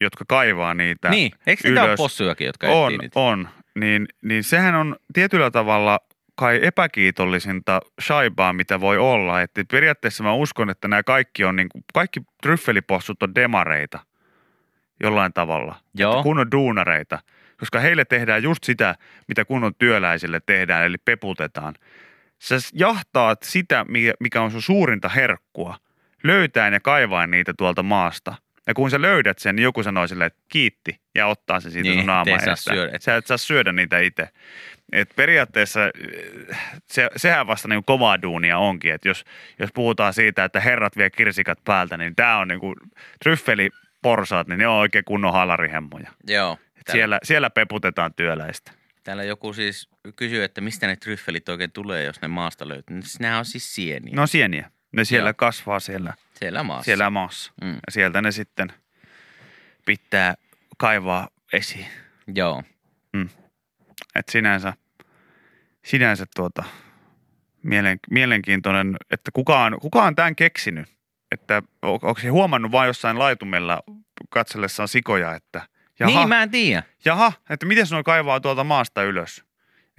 jotka 0.00 0.24
kaivaa 0.28 0.74
niitä 0.74 1.10
niin, 1.10 1.32
eikö 1.46 1.68
niitä 1.68 1.82
ole 1.84 1.96
possujakin, 1.96 2.46
jotka 2.46 2.66
on, 2.66 2.92
niitä? 2.92 3.20
on, 3.20 3.48
niin, 3.74 4.08
niin 4.22 4.44
sehän 4.44 4.74
on 4.74 4.96
tietyllä 5.12 5.50
tavalla 5.50 6.00
kai 6.36 6.60
epäkiitollisinta 6.62 7.80
shaibaa, 8.02 8.52
mitä 8.52 8.80
voi 8.80 8.98
olla. 8.98 9.42
Että 9.42 9.64
periaatteessa 9.70 10.24
mä 10.24 10.32
uskon, 10.32 10.70
että 10.70 10.88
nämä 10.88 11.02
kaikki 11.02 11.44
on, 11.44 11.56
niin 11.56 11.68
kuin, 11.68 11.84
kaikki 11.94 12.20
tryffelipossut 12.42 13.22
on 13.22 13.34
demareita 13.34 13.98
jollain 15.02 15.32
tavalla. 15.32 15.76
Joo. 15.94 16.12
Että 16.12 16.22
kunnon 16.22 16.50
duunareita, 16.52 17.18
koska 17.58 17.80
heille 17.80 18.04
tehdään 18.04 18.42
just 18.42 18.64
sitä, 18.64 18.94
mitä 19.28 19.44
kunnon 19.44 19.74
työläisille 19.74 20.40
tehdään, 20.46 20.84
eli 20.84 20.98
peputetaan. 20.98 21.74
Sä 22.38 22.56
jahtaat 22.74 23.42
sitä, 23.42 23.84
mikä- 23.88 24.14
mikä 24.20 24.42
on 24.42 24.50
sun 24.50 24.62
suurinta 24.62 25.08
herkkua, 25.08 25.76
löytäen 26.24 26.72
ja 26.74 26.80
kaivaen 26.80 27.30
niitä 27.30 27.54
tuolta 27.58 27.82
maasta. 27.82 28.34
Ja 28.66 28.74
kun 28.74 28.90
sä 28.90 29.02
löydät 29.02 29.38
sen, 29.38 29.56
niin 29.56 29.62
joku 29.64 29.82
sanoo 29.82 30.06
silleen, 30.06 30.26
että 30.26 30.42
kiitti 30.52 31.00
ja 31.14 31.26
ottaa 31.26 31.60
se 31.60 31.70
siitä 31.70 31.88
Niin, 31.88 31.98
sun 31.98 32.06
naama 32.06 32.34
et 32.34 32.40
saa 32.40 32.48
edestä. 32.48 32.70
syödä. 32.74 32.98
Sä 33.00 33.16
et 33.16 33.26
saa 33.26 33.36
syödä 33.36 33.72
niitä 33.72 33.98
itse. 33.98 34.28
Et 34.92 35.10
periaatteessa 35.16 35.80
eh, 35.84 36.58
se, 36.86 37.10
sehän 37.16 37.46
vasta 37.46 37.68
niin 37.68 37.84
kovaa 37.84 38.22
duunia 38.22 38.58
onkin, 38.58 38.94
että 38.94 39.08
jos, 39.08 39.24
jos 39.58 39.70
puhutaan 39.74 40.14
siitä, 40.14 40.44
että 40.44 40.60
herrat 40.60 40.96
vie 40.96 41.10
kirsikat 41.10 41.58
päältä, 41.64 41.96
niin 41.96 42.16
tämä 42.16 42.38
on 42.38 42.48
niin 42.48 42.60
kuin 42.60 42.74
tryffeliporsaat, 43.24 44.48
niin 44.48 44.58
ne 44.58 44.66
on 44.68 44.74
oikein 44.78 45.04
kunnon 45.04 45.32
halarihemmoja. 45.32 46.10
Joo. 46.28 46.58
Täällä, 46.58 46.92
siellä, 46.92 47.18
siellä 47.22 47.50
peputetaan 47.50 48.14
työläistä. 48.14 48.72
täällä 49.04 49.24
joku 49.24 49.52
siis 49.52 49.88
kysyy, 50.16 50.44
että 50.44 50.60
mistä 50.60 50.86
ne 50.86 50.96
tryffelit 50.96 51.48
oikein 51.48 51.72
tulee, 51.72 52.04
jos 52.04 52.20
ne 52.22 52.28
maasta 52.28 52.68
löytyy. 52.68 52.96
Niin 52.96 53.04
Nehän 53.20 53.38
on 53.38 53.44
siis 53.44 53.74
sieniä. 53.74 54.14
No 54.16 54.26
sieniä. 54.26 54.70
Ne 54.94 55.04
siellä 55.04 55.28
Joo. 55.28 55.34
kasvaa 55.36 55.80
siellä, 55.80 56.14
siellä 56.34 56.62
maassa. 56.62 56.84
siellä 56.84 57.10
maassa. 57.10 57.52
Mm. 57.62 57.72
Ja 57.74 57.80
sieltä 57.92 58.22
ne 58.22 58.32
sitten 58.32 58.72
pitää 59.86 60.34
kaivaa 60.78 61.28
esiin. 61.52 61.86
Joo. 62.34 62.62
Et 64.14 64.28
sinänsä, 64.28 64.72
sinänsä 65.84 66.24
tuota, 66.36 66.64
mielen, 67.62 67.98
mielenkiintoinen, 68.10 68.96
että 69.10 69.30
kuka 69.32 69.64
on, 69.64 69.78
kuka 69.80 70.02
on 70.02 70.14
tämän 70.14 70.36
keksinyt? 70.36 70.88
Että 71.32 71.62
on- 71.82 71.92
onko 72.02 72.20
se 72.20 72.28
huomannut 72.28 72.72
vain 72.72 72.86
jossain 72.86 73.18
laitumella 73.18 73.82
katsellessaan 74.30 74.88
sikoja, 74.88 75.34
että 75.34 75.68
jaha, 75.98 76.18
Niin, 76.18 76.28
mä 76.28 76.42
en 76.42 76.50
tiedä. 76.50 76.82
jaha 77.04 77.32
että 77.50 77.66
miten 77.66 77.86
nuo 77.90 78.02
kaivaa 78.02 78.40
tuolta 78.40 78.64
maasta 78.64 79.02
ylös? 79.02 79.44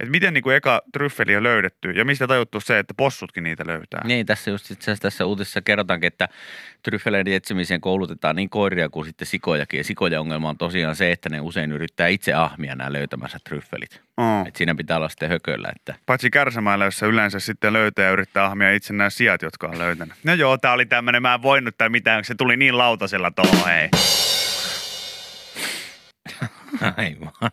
Että 0.00 0.10
miten 0.10 0.34
niin 0.34 0.42
kuin 0.42 0.56
eka 0.56 0.82
tryffeli 0.92 1.36
on 1.36 1.42
löydetty 1.42 1.90
ja 1.90 2.04
mistä 2.04 2.26
tajuttu 2.26 2.60
se, 2.60 2.78
että 2.78 2.94
possutkin 2.96 3.44
niitä 3.44 3.64
löytää? 3.66 4.00
Niin, 4.04 4.26
tässä 4.26 4.50
just 4.50 4.70
itse 4.70 4.84
asiassa 4.84 5.02
tässä 5.02 5.26
uutisessa 5.26 5.62
kerrotaankin, 5.62 6.06
että 6.06 6.28
tryffeleiden 6.82 7.32
etsimiseen 7.32 7.80
koulutetaan 7.80 8.36
niin 8.36 8.50
koiria 8.50 8.88
kuin 8.88 9.06
sitten 9.06 9.26
sikojakin. 9.26 9.78
Ja 9.78 9.84
sikoja 9.84 10.20
ongelma 10.20 10.48
on 10.48 10.58
tosiaan 10.58 10.96
se, 10.96 11.12
että 11.12 11.28
ne 11.28 11.40
usein 11.40 11.72
yrittää 11.72 12.08
itse 12.08 12.32
ahmia 12.32 12.74
nämä 12.74 12.92
löytämänsä 12.92 13.38
tryffelit. 13.44 14.02
Oh. 14.16 14.46
Et 14.46 14.56
siinä 14.56 14.74
pitää 14.74 14.96
olla 14.96 15.08
sitten 15.08 15.28
hököllä, 15.28 15.72
että 15.76 15.94
Paitsi 16.06 16.30
kärsämäillä, 16.30 16.84
jossa 16.84 17.06
yleensä 17.06 17.40
sitten 17.40 17.72
löytää 17.72 18.04
ja 18.04 18.10
yrittää 18.10 18.44
ahmia 18.44 18.72
itse 18.72 18.92
nämä 18.92 19.10
sijat, 19.10 19.42
jotka 19.42 19.66
on 19.66 19.78
löytänyt. 19.78 20.14
No 20.24 20.34
joo, 20.34 20.58
tää 20.58 20.72
oli 20.72 20.86
tämmönen, 20.86 21.22
mä 21.22 21.34
en 21.34 21.42
voinut 21.42 21.78
tai 21.78 21.88
mitään, 21.88 22.24
se 22.24 22.34
tuli 22.34 22.56
niin 22.56 22.78
lautasella 22.78 23.30
tuohon, 23.30 23.68
hei. 23.68 23.88
aivan. 26.96 27.50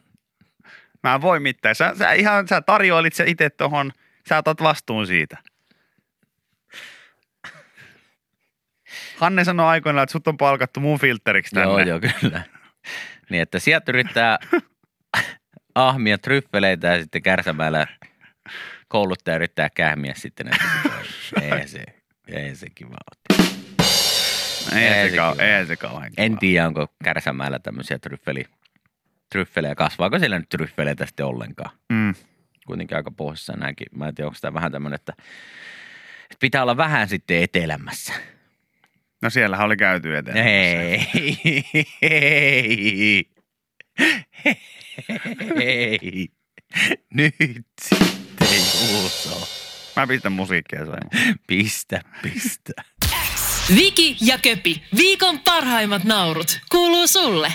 Mä 1.04 1.16
en 1.16 1.22
voi 1.22 1.40
mitään. 1.40 1.76
Sä, 1.76 1.94
sä 1.98 2.14
ihan, 2.14 2.48
sä 2.48 2.62
tarjoilit 2.62 3.14
se 3.14 3.24
itse 3.28 3.50
tohon, 3.50 3.92
sä 4.30 4.38
otat 4.38 4.62
vastuun 4.62 5.08
siitä. 5.08 5.38
Hanne 9.18 9.44
sanoi 9.44 9.66
aikoinaan, 9.66 10.04
että 10.04 10.12
sut 10.12 10.28
on 10.28 10.38
palkattu 10.38 10.80
mun 10.80 11.00
filteriksi 11.00 11.56
tänne. 11.56 11.70
Joo, 11.70 11.80
joo, 11.80 12.00
kyllä. 12.00 12.42
Niin, 13.30 13.42
että 13.42 13.60
sieltä 13.60 13.92
yrittää 13.92 14.38
ahmia 15.76 16.18
tryffeleitä 16.18 16.88
ja 16.88 17.02
sitten 17.02 17.24
kärsämällä 17.24 17.88
kouluttaja 18.88 19.36
yrittää 19.36 19.70
kähmiä 19.70 20.14
sitten 20.16 20.46
näitä. 20.46 20.66
Ei 21.60 21.68
se, 21.68 21.84
ei 22.28 22.56
se 22.56 22.68
kiva 22.76 22.96
ole. 23.12 23.48
Ei, 24.76 24.88
Ei 24.88 25.10
se, 25.10 25.16
se 25.16 25.22
kau- 25.22 25.42
ei 25.42 25.66
se 25.66 25.76
kauhean 25.76 26.12
kiva. 26.12 26.26
En 26.26 26.38
tiedä, 26.38 26.68
onko 26.68 26.88
kärsämällä 27.04 27.60
tämmöisiä 27.60 28.00
tryffeli, 28.00 28.46
tryffelejä, 29.32 29.76
kasvaako 29.76 30.20
siellä 30.20 30.40
nyt 30.40 30.50
tryffeleitä 30.50 31.06
sitten 31.06 31.26
ollenkaan. 31.26 31.78
Mm. 31.90 32.14
Kuitenkin 32.68 32.98
aika 32.98 33.12
pohjoisessa 33.12 33.54
näinkin. 33.54 33.88
Mä 33.96 34.08
en 34.08 34.16
tiedä, 34.16 34.28
onko 34.28 34.38
tämä 34.42 34.54
vähän 34.54 34.72
tämmöinen, 34.72 34.96
että, 34.96 35.14
että 36.24 36.38
pitää 36.40 36.62
olla 36.62 36.78
vähän 36.78 37.10
sitten 37.10 37.44
etelämässä. 37.44 38.14
No 39.22 39.30
siellähän 39.30 39.66
oli 39.66 39.78
käyty 39.78 40.18
eteen. 40.18 40.38
Ei, 40.38 41.08
ei, 42.02 43.30
ei. 45.62 46.28
Nyt 47.14 47.36
sitten 47.82 48.92
Juuso. 48.92 49.48
Mä 49.96 50.08
pistän 50.08 50.32
musiikkia 50.32 50.80
soimaan. 50.80 51.40
Pistä, 51.48 52.02
pistä. 52.22 52.74
Viki 53.76 54.18
ja 54.22 54.38
Köpi, 54.38 54.84
viikon 54.98 55.40
parhaimmat 55.40 56.04
naurut, 56.04 56.60
kuuluu 56.72 57.08
sulle. 57.08 57.54